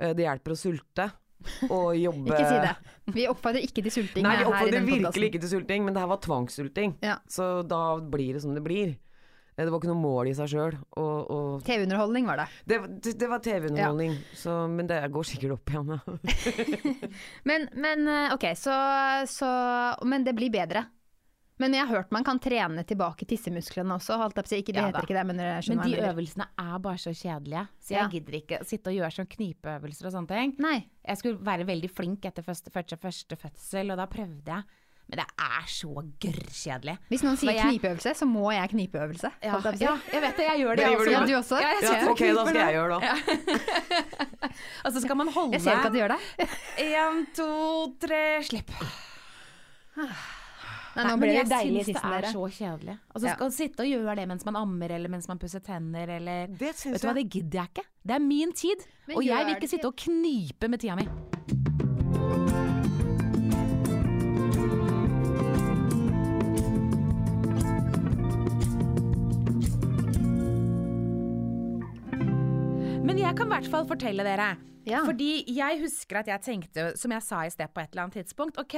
[0.02, 1.06] Uh, det hjelper å sulte
[1.70, 2.76] og jobbe Ikke si det.
[3.16, 6.10] Vi oppfordrer ikke til sulting Nei, vi oppfordrer virkelig ikke til sulting, men det her
[6.12, 6.98] var tvangssulting.
[7.06, 7.20] Ja.
[7.32, 8.96] Så da blir det som det blir.
[9.58, 10.76] Eh, Det var ikke noe mål i seg sjøl.
[11.00, 12.48] Og, og TV-underholdning var det.
[12.70, 14.58] det, det, det var TV-underholdning, ja.
[14.68, 15.96] men det går sikkert opp igjen.
[15.96, 16.18] Ja.
[17.50, 18.76] Men, men eh, ok, så,
[19.32, 19.50] så
[20.06, 20.86] Men det blir bedre.
[21.60, 24.18] Men jeg har hørt man kan trene tilbake tissemusklene også.
[24.22, 24.60] Holdt si.
[24.62, 27.90] Ikke, det Ja heter ikke det, men Men de øvelsene er bare så kjedelige, så
[27.96, 28.08] Ja.
[28.08, 30.56] jeg gidder ikke å sitte og gjøre sånn knipeøvelser og sånne ting.
[30.60, 30.86] Nei.
[31.08, 34.64] Jeg skulle være veldig flink etter første, første, første fødsel, og da prøvde jeg.
[35.10, 36.98] Men det er så gørrkjedelig.
[37.10, 39.32] Hvis noen sier jeg- knipeøvelse, så må jeg knipeøvelse.
[39.42, 40.46] Ja, jeg ja, jeg vet det.
[40.50, 41.62] Jeg gjør det, Driver jeg du Ja, du også?
[41.62, 44.52] Ja, jeg Ja, ok, da skal jeg gjøre det.
[44.86, 46.50] Og så skal man holde Jeg ser ikke at du gjør det.
[46.78, 48.72] Én, to, tre, slipp.
[50.98, 52.32] Nei, nå men blir det jeg deilig i syns det er dere.
[52.34, 52.96] så kjedelig.
[53.14, 53.34] Altså, Ja.
[53.36, 56.48] skal man sitte og gjøre det mens man ammer, eller mens man pusser tenner, eller
[56.48, 57.86] Det Vet du hva, det gidder jeg ikke.
[58.08, 58.88] Det er min tid.
[59.08, 61.08] Men og jeg vil ikke sitte og knipe med tida mi.
[73.08, 74.50] Men jeg kan i hvert fall fortelle dere.
[74.88, 75.02] Ja.
[75.06, 78.22] Fordi jeg husker at jeg tenkte, som jeg sa i sted på et eller annet
[78.22, 78.76] tidspunkt OK,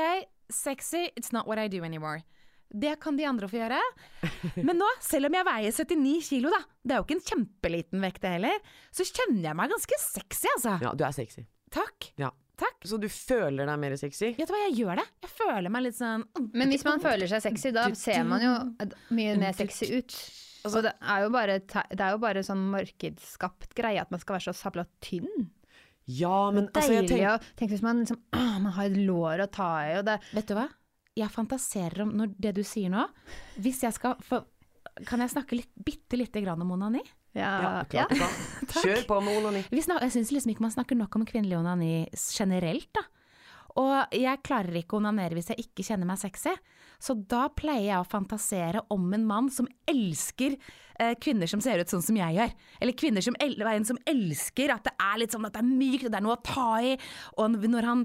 [0.49, 2.23] sexy, it's not what I do anymore.
[2.69, 3.79] Det kan de andre få gjøre.
[4.67, 8.03] Men nå, selv om jeg veier 79 kilo, da, det er jo ikke en kjempeliten
[8.05, 10.75] vekt det heller, så kjenner jeg meg ganske sexy, altså.
[10.85, 11.47] Ja, du er sexy.
[11.73, 12.11] Takk.
[12.21, 12.29] Ja.
[12.59, 12.83] Takk.
[12.83, 14.33] Så du føler deg mer sexy?
[14.35, 15.05] Vet du hva, jeg gjør det.
[15.23, 18.53] Jeg føler meg litt sånn Men hvis man føler seg sexy, da ser man jo
[19.15, 20.17] mye mer sexy ut.
[20.67, 24.35] Og det er jo bare, det er jo bare sånn markedsskapt greie at man skal
[24.35, 25.47] være så sabla tynn.
[26.09, 28.97] Ja, men altså, jeg Deilig tenker å tenke hvis man liksom ah, Man har et
[28.97, 30.67] lår å ta i, og det Vet du hva?
[31.19, 33.03] Jeg fantaserer om når det du sier nå.
[33.59, 34.39] Hvis jeg skal få
[35.09, 37.01] Kan jeg snakke litt, bitte lite grann om onani?
[37.37, 38.37] Ja, ja, klart du kan.
[38.83, 39.61] Kjør på med onani.
[39.69, 41.91] Jeg syns liksom ikke man snakker nok om kvinnelig onani
[42.33, 43.05] generelt, da.
[43.79, 46.51] Og jeg klarer ikke å onanere hvis jeg ikke kjenner meg sexy.
[46.99, 50.57] Så da pleier jeg å fantasere om en mann som elsker
[50.99, 52.51] eh, kvinner som ser ut sånn som jeg gjør.
[52.83, 53.55] Eller kvinner som, el
[53.87, 56.35] som elsker at det er litt sånn at det er mykt, og det er noe
[56.35, 56.93] å ta i.
[57.39, 57.55] Og
[57.87, 58.03] han,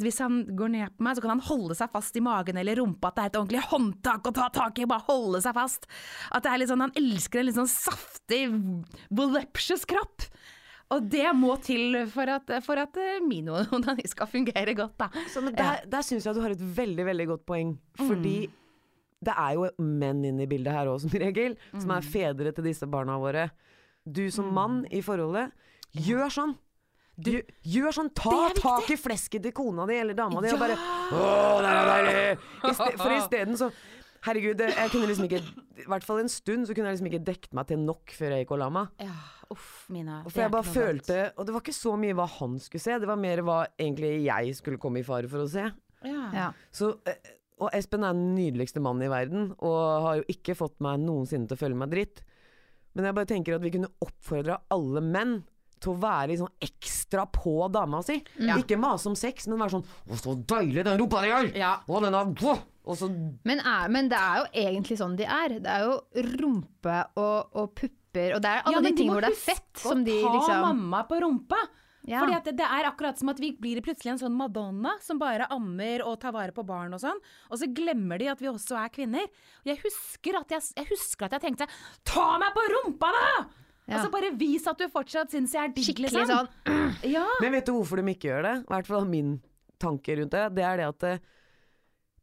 [0.00, 2.80] hvis han går ned på meg, så kan han holde seg fast i magen eller
[2.80, 3.10] rumpa.
[3.10, 5.84] At det er et ordentlig håndtak å ta tak i, bare holde seg fast.
[6.32, 8.46] At det er litt sånn, han elsker en litt sånn saftig,
[9.12, 10.30] voluptuous kropp.
[10.94, 15.10] Og det må til for at, for at eh, min onani skal fungere godt, da.
[15.28, 17.74] Så, der, der syns jeg du har et veldig, veldig godt poeng.
[17.98, 18.38] Fordi
[19.18, 21.58] det er jo menn inne i bildet her òg, som regel.
[21.74, 23.48] Som er fedre til disse barna våre.
[24.08, 25.52] Du som mann i forholdet,
[25.92, 26.56] gjør sånn.
[27.18, 27.32] Du,
[27.66, 30.58] gjør sånn, Ta tak i flesket til kona di eller dama di og Ja!
[30.60, 31.30] bare Å,
[31.64, 32.20] det er deilig!
[32.62, 33.72] I sted, for isteden så
[34.22, 35.40] Herregud, jeg kunne liksom ikke
[35.82, 38.36] I hvert fall en stund så kunne jeg liksom ikke dekket meg til nok før
[38.36, 38.94] jeg gikk og la meg.
[39.02, 39.16] Ja,
[39.54, 40.20] uff, Mina.
[40.28, 43.08] For jeg bare følte Og det var ikke så mye hva han skulle se, det
[43.08, 45.66] var mer hva egentlig jeg skulle komme i fare for å se.
[46.06, 46.24] Ja.
[46.34, 46.48] ja.
[46.74, 50.78] Så, eh, og Espen er den nydeligste mannen i verden, og har jo ikke fått
[50.84, 52.22] meg noensinne til å føle meg dritt.
[52.94, 55.40] Men jeg bare tenker at vi kunne oppfordra alle menn
[55.78, 58.18] til å være sånn ekstra på dama si.
[58.58, 61.72] Ikke mase om sex, men være sånn 'Å, så deilig den rumpa di er!' Ja.
[61.88, 62.34] Og den er
[62.88, 63.08] Og så
[63.44, 65.60] Men, er, men det er jo egentlig sånn de er.
[65.60, 66.00] Det er jo
[66.40, 67.74] rumpe og, og
[68.08, 69.52] pupper, og det er alle Ja, men de du tingene må hvor det er huske
[69.54, 71.60] fett som de å ta liksom mamma på rumpa.
[72.08, 72.22] Ja.
[72.22, 75.18] Fordi at det, det er akkurat som at vi blir plutselig en sånn Madonna som
[75.20, 77.18] bare ammer og tar vare på barn og sånn.
[77.50, 79.26] Og så glemmer de at vi også er kvinner.
[79.64, 81.68] Og jeg husker at jeg, jeg, husker at jeg tenkte
[82.08, 83.26] Ta meg på rumpa, da!
[83.88, 83.98] Ja.
[83.98, 86.48] Altså Bare vis at du fortsatt syns jeg er digg, Skikkelig liksom.
[86.48, 87.24] sånn Ja.
[87.40, 88.54] Men vet du hvorfor de ikke gjør det?
[88.62, 89.36] I hvert fall min
[89.80, 90.44] tanke rundt det.
[90.56, 91.20] Det er det at eh,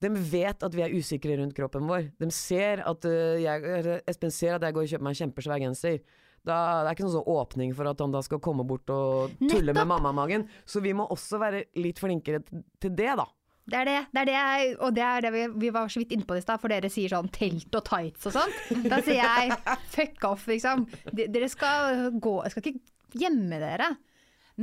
[0.03, 2.09] de vet at vi er usikre rundt kroppen vår.
[2.19, 5.63] De ser at eh, jeg, Espen ser at jeg går og kjøper meg en kjempesvær
[5.63, 5.99] genser.
[6.45, 9.33] Da, det er ikke noen sånn åpning for at han da skal komme bort og
[9.49, 10.45] tulle med mammamagen.
[10.67, 13.25] Så vi må også være litt flinkere til det, da.
[13.65, 14.01] Det er det.
[14.13, 16.35] det, er det jeg, og det er det vi, vi var så vidt inne på
[16.37, 18.59] det i stad, for dere sier sånn telt og tights og sånt.
[18.91, 19.55] Da sier jeg
[19.95, 20.85] fuck off, liksom.
[21.09, 23.89] De, dere skal gå Jeg skal ikke gjemme dere.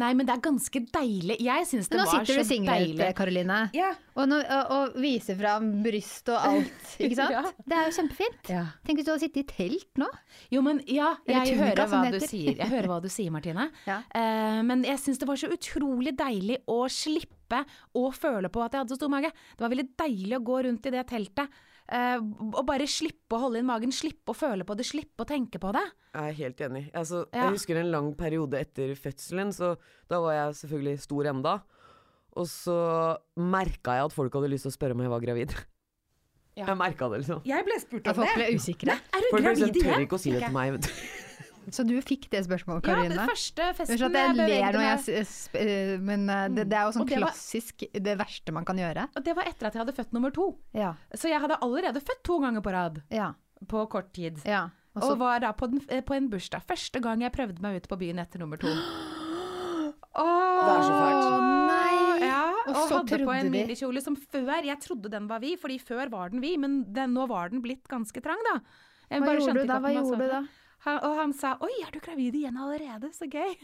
[0.00, 1.36] Nei, men det er ganske deilig.
[1.44, 3.08] Jeg syns det Nå sitter du singlet, deilig.
[3.18, 3.58] Karoline.
[3.76, 3.90] Ja.
[4.16, 7.34] Og, nå, og, og viser fram bryst og alt, ikke sant?
[7.36, 7.42] Ja.
[7.68, 8.50] Det er jo kjempefint.
[8.54, 8.62] Ja.
[8.86, 10.08] Tenk hvis du hadde sittet i telt nå.
[10.54, 12.00] Jo, men ja, jeg hører hva.
[12.22, 13.68] Jeg hører hva du sier, Martine.
[13.88, 13.98] Ja.
[14.16, 17.60] Eh, men jeg syns det var så utrolig deilig å slippe
[17.98, 19.32] å føle på at jeg hadde så stor mage.
[19.56, 21.60] Det var veldig deilig å gå rundt i det teltet.
[21.92, 25.28] Eh, og bare slippe å holde inn magen, slippe å føle på det, slippe å
[25.28, 25.84] tenke på det.
[26.12, 26.84] Jeg er helt enig.
[26.92, 27.46] Altså, Ja.
[27.46, 29.76] Jeg husker en lang periode etter fødselen, så
[30.08, 31.54] da var jeg selvfølgelig stor enda.
[32.36, 32.76] Og så
[33.36, 35.52] merka jeg at folk hadde lyst til å spørre om jeg var gravid.
[36.56, 36.66] Ja.
[36.68, 37.38] Jeg merka det, liksom.
[37.48, 38.92] Jeg ble spurt At folk ble usikre.
[38.92, 39.72] Er du Folk gravid igjen?
[39.72, 40.80] Folk tør ikke å si det til meg.
[41.72, 43.08] Så du fikk det spørsmålet, Karine?
[43.14, 46.48] Ja, den første festen Unnskyld at jeg ler når jeg meg- s- eh, Men eh,
[46.52, 49.08] det, det er jo sånn det klassisk var- det verste man kan gjøre.
[49.16, 50.50] Og det var etter at jeg hadde født nummer to.
[50.76, 50.92] Ja.
[51.14, 53.32] Så jeg hadde allerede født to ganger på rad Ja.
[53.66, 54.38] på kort tid.
[54.44, 54.68] ja.
[54.94, 56.60] Og Og var da på, den, eh, på en bursdag.
[56.68, 58.68] Første gang jeg prøvde meg ut på byen etter nummer to.
[60.12, 61.42] Det er så fælt.
[61.72, 62.26] Nei!
[62.28, 65.78] Ja, Og og, hadde på en minikjole som før Jeg trodde den var vid, fordi
[65.80, 68.60] før var den vid, men den, nå var den blitt ganske trang, da.
[69.10, 69.78] Jeg Hva bare gjorde du da?
[69.80, 70.42] Hva gjorde du da?
[70.86, 73.12] Han, og han sa 'oi, er du gravid igjen allerede?
[73.14, 73.54] Så gøy'.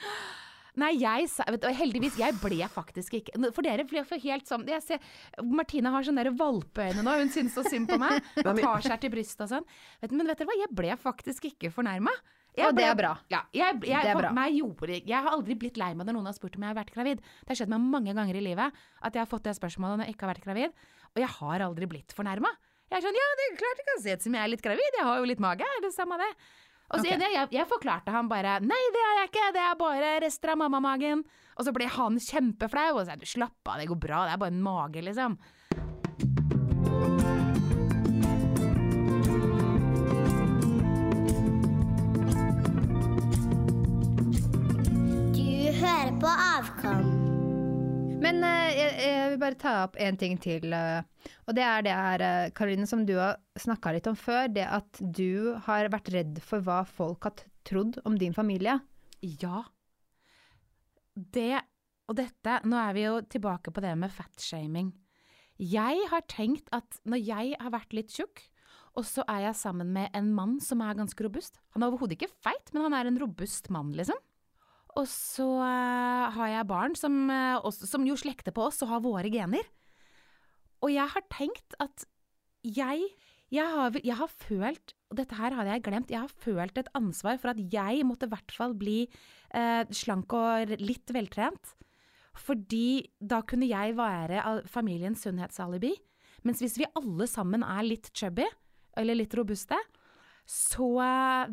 [0.80, 4.46] Nei, jeg sa vet du, Heldigvis, jeg ble faktisk ikke For dere ble for helt
[4.46, 5.00] sånn jeg ser,
[5.42, 8.22] Martine har sånne valpeøyne nå, hun syns så synd på meg.
[8.46, 9.66] Hun tar seg til brystet og sånn.
[10.00, 12.14] Vet, men vet dere hva, jeg ble faktisk ikke fornærma.
[12.58, 13.12] Og det er bra.
[13.30, 14.30] Ja, jeg, jeg, er bra.
[14.50, 16.94] Gjorde, jeg har aldri blitt lei meg når noen har spurt om jeg har vært
[16.94, 17.20] gravid.
[17.22, 20.10] Det har skjedd meg mange ganger i livet at jeg har fått det spørsmålet når
[20.10, 20.74] jeg ikke har vært gravid,
[21.10, 22.50] og jeg har aldri blitt fornærma.
[22.90, 24.64] Jeg er sånn ja, det er klart det kan se ut som jeg er litt
[24.64, 26.30] gravid, jeg har jo litt mage, er det samme det.
[26.90, 27.22] Og så Ok.
[27.22, 30.58] jeg, jeg forklarte han bare nei, det er jeg ikke, det er bare rester av
[30.58, 31.22] mammamagen.
[31.54, 34.42] Og så ble han kjempeflau og sa du slapp av, det går bra, det er
[34.42, 35.38] bare en mage, liksom.
[45.34, 47.19] Du hører på Avkom.
[48.30, 50.70] Men eh, jeg, jeg vil bare ta opp en ting til.
[50.70, 54.46] eh, og det er det her, eh, Karoline, som du har snakka litt om før.
[54.54, 58.78] Det at du har vært redd for hva folk har trodd om din familie.
[59.42, 59.64] Ja.
[61.14, 61.58] Det
[62.10, 64.88] og dette Nå er vi jo tilbake på det med fatshaming.
[65.60, 68.46] Jeg har tenkt at når jeg har vært litt tjukk,
[68.98, 72.16] og så er jeg sammen med en mann som er ganske robust Han er overhodet
[72.16, 74.18] ikke feit, men han er en robust mann, liksom.
[74.98, 79.04] Og så eh, har jeg barn som, eh, som jo slekter på oss og har
[79.04, 79.66] våre gener.
[80.80, 82.06] Og jeg har tenkt at
[82.64, 83.12] jeg
[83.50, 86.90] jeg har, jeg har følt, og dette her hadde jeg glemt, jeg har følt et
[86.94, 91.72] ansvar for at jeg måtte i hvert fall bli eh, slank og litt veltrent.
[92.38, 95.90] Fordi da kunne jeg være familiens sunnhetsalibi.
[96.46, 98.46] Mens hvis vi alle sammen er litt chubby,
[98.94, 99.76] eller litt robuste,
[100.50, 100.88] så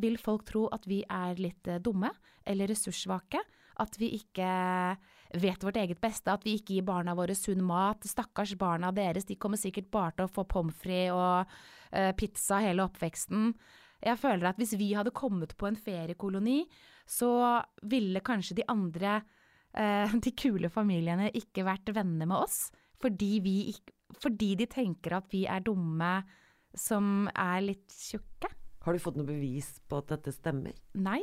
[0.01, 2.10] vil folk tro at vi er litt eh, dumme
[2.49, 3.41] eller ressurssvake.
[3.77, 4.47] At vi ikke
[5.38, 8.07] vet vårt eget beste, at vi ikke gir barna våre sunn mat.
[8.10, 11.51] Stakkars barna deres, de kommer sikkert bare til å få pommes frites og
[11.93, 13.51] eh, pizza hele oppveksten.
[14.01, 16.63] Jeg føler at hvis vi hadde kommet på en feriekoloni,
[17.05, 17.29] så
[17.89, 19.19] ville kanskje de andre,
[19.77, 22.71] eh, de kule familiene, ikke vært venner med oss.
[22.97, 26.15] Fordi, vi ikk- fordi de tenker at vi er dumme
[26.77, 28.49] som er litt tjukke.
[28.88, 30.78] Har du fått noe bevis på at dette stemmer?
[30.95, 31.19] Nei.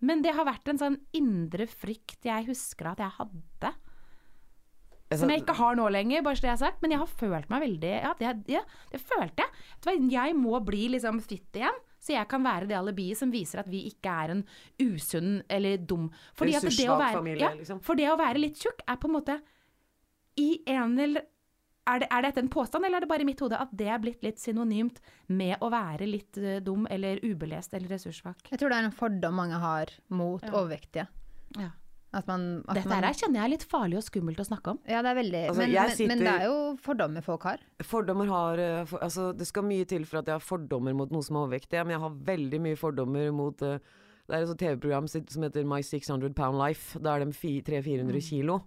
[0.00, 3.72] Men det har vært en sånn indre frykt jeg husker at jeg hadde.
[5.18, 6.80] Som jeg ikke har nå lenger, bare så det er sagt.
[6.80, 8.62] Men jeg har følt meg veldig Ja, det, ja,
[8.92, 10.04] det følte jeg.
[10.12, 13.68] Jeg må bli liksom fit igjen, så jeg kan være det alibiet som viser at
[13.68, 14.44] vi ikke er en
[14.80, 17.82] usunn eller dum Fordi det være, familie, ja, liksom.
[17.84, 19.36] For det å være litt tjukk er på en måte
[20.40, 21.26] I en eller
[21.88, 23.88] er, det, er dette en påstand, eller er det bare i mitt hode at det
[23.88, 25.00] er blitt litt synonymt
[25.32, 28.50] med å være litt eh, dum eller ubelest eller ressurssvak?
[28.50, 30.52] Jeg tror det er en fordom mange har mot Ja.
[30.52, 31.06] overvektige.
[31.58, 31.70] Ja.
[32.10, 34.72] At man, at Dette man, her kjenner jeg er litt farlig og skummelt å snakke
[34.72, 34.78] om.
[34.90, 37.62] Ja, det er veldig Altså, men, jeg men, men det er jo fordommer folk har.
[37.86, 41.14] Fordommer har eh, for, Altså, det skal mye til for at jeg har fordommer mot
[41.14, 43.78] noe som er overvektig, men jeg har veldig mye fordommer mot uh,
[44.26, 46.98] Det er et TV-program som heter My 600 Pound Life.
[46.98, 48.58] Da er de 300-400 kilo.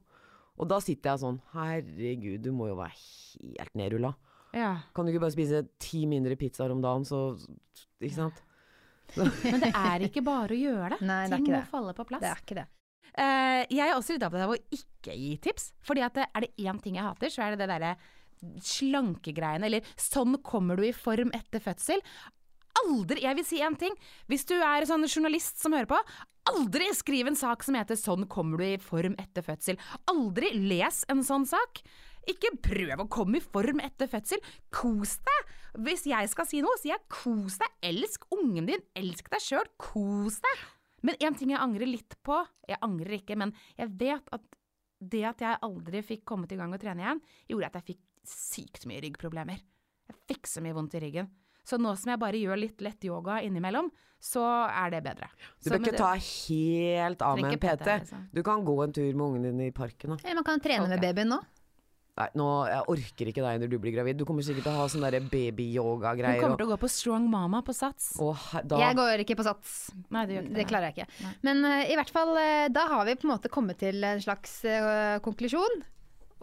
[0.61, 2.93] Og da sitter jeg sånn Herregud, du må jo være
[3.57, 4.13] helt nedrulla.
[4.53, 4.75] Ja.
[4.93, 7.33] Kan du ikke bare spise ti mindre pizzaer om dagen, så
[7.99, 8.41] Ikke sant?
[9.17, 11.05] Men det er ikke bare å gjøre det.
[11.05, 11.69] Nei, det er Ting ikke må det.
[11.73, 12.21] falle på plass.
[12.23, 12.67] Det er ikke det.
[13.13, 15.67] Uh, jeg er også litt opptatt av å ikke gi tips.
[15.85, 17.95] Fordi at er det én ting jeg hater, så er det det derre
[18.63, 19.67] slankegreiene.
[19.69, 22.01] Eller 'sånn kommer du i form etter fødsel'.
[22.81, 23.93] Aldri Jeg vil si én ting.
[24.27, 25.99] Hvis du er sånn journalist som hører på,
[26.49, 29.79] aldri skriv en sak som heter 'sånn kommer du i form etter fødsel'.
[30.07, 31.83] Aldri les en sånn sak.
[32.27, 34.39] Ikke prøv å komme i form etter fødsel.
[34.71, 35.51] Kos deg!
[35.83, 37.69] Hvis jeg skal si noe, sier jeg kos deg.
[37.81, 38.83] Elsk ungen din.
[38.95, 39.67] Elsk deg sjøl.
[39.77, 40.63] Kos deg.
[41.03, 44.41] Men en ting jeg angrer litt på Jeg angrer ikke, men jeg vet at
[45.03, 48.03] det at jeg aldri fikk kommet i gang og trene igjen, gjorde at jeg fikk
[48.23, 49.59] sykt mye ryggproblemer.
[50.07, 51.27] Jeg fikk så mye vondt i ryggen.
[51.63, 53.89] Så nå som jeg bare gjør litt lett yoga innimellom,
[54.23, 55.28] så er det bedre.
[55.63, 57.78] Du Så bør ikke det- ta helt av med en PT.
[57.84, 58.28] PT, liksom.
[58.34, 60.12] Du kan gå en tur med ungen din i parken.
[60.12, 60.17] Da.
[60.23, 61.04] Eller man kan trene med Ok.
[61.04, 61.39] babyen nå.
[62.15, 64.17] Nei, nå, jeg orker ikke deg når du blir gravid.
[64.17, 66.39] Du kommer sikkert til å ha sånne der Hun baby-yoga-greier.
[66.39, 68.19] kommer til å gå på Strong Mama på Sats.
[68.19, 68.37] og
[68.67, 69.92] da, Jeg går ikke på sats.
[70.12, 71.23] Nei, det gjør ikke Det klarer jeg ikke.
[71.23, 71.33] Nei.
[71.42, 74.19] Men uh, i hvert fall, uh, da har vi på en måte kommet til en
[74.19, 75.81] slags uh, konklusjon.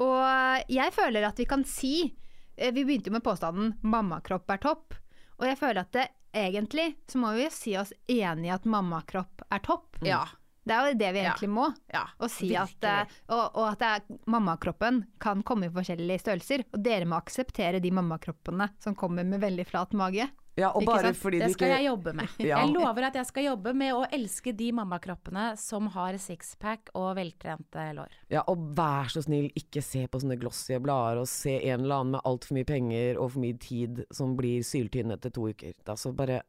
[0.00, 2.14] Og jeg føler at vi kan si
[2.58, 4.98] Vi begynte jo med påstanden 'mammakropp er topp'.
[5.40, 8.68] Og jeg føler at det, egentlig så må vi jo si oss enig i at
[8.68, 9.98] mammakropp er topp.
[10.06, 10.26] Ja.
[10.68, 11.30] Det er jo det vi Ja.
[11.32, 11.64] egentlig må.
[11.92, 12.02] ja.
[12.20, 16.64] Og, si at, eh, og, og at er, mammakroppen kan komme i forskjellige størrelser.
[16.72, 20.28] Og dere må akseptere de mammakroppene som kommer med veldig flat mage.
[20.60, 21.78] Ja, og bare fordi det skal ikke...
[21.78, 22.36] jeg jobbe med.
[22.50, 22.60] Ja.
[22.60, 27.12] Jeg lover at jeg skal jobbe med å elske de mammakroppene som har sixpack og
[27.18, 28.14] veltrente lår.
[28.32, 32.00] Ja, og vær så snill, ikke se på sånne glossige blader og se en eller
[32.00, 35.74] annen med altfor mye penger og for mye tid som blir syltynn etter to uker.
[35.86, 36.42] Altså, bare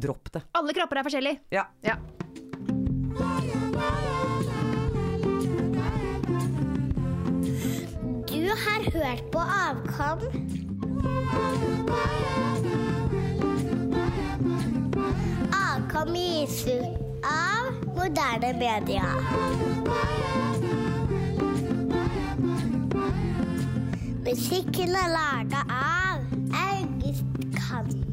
[0.00, 0.44] dropp det.
[0.58, 1.40] Alle kropper er forskjellige.
[1.50, 1.66] Ja.
[1.84, 1.98] ja.
[8.30, 10.20] Du har hørt på Avkom.
[16.06, 19.04] Gis ut av moderne media.
[24.24, 26.24] Musikken er laga av
[26.56, 28.09] August Kann.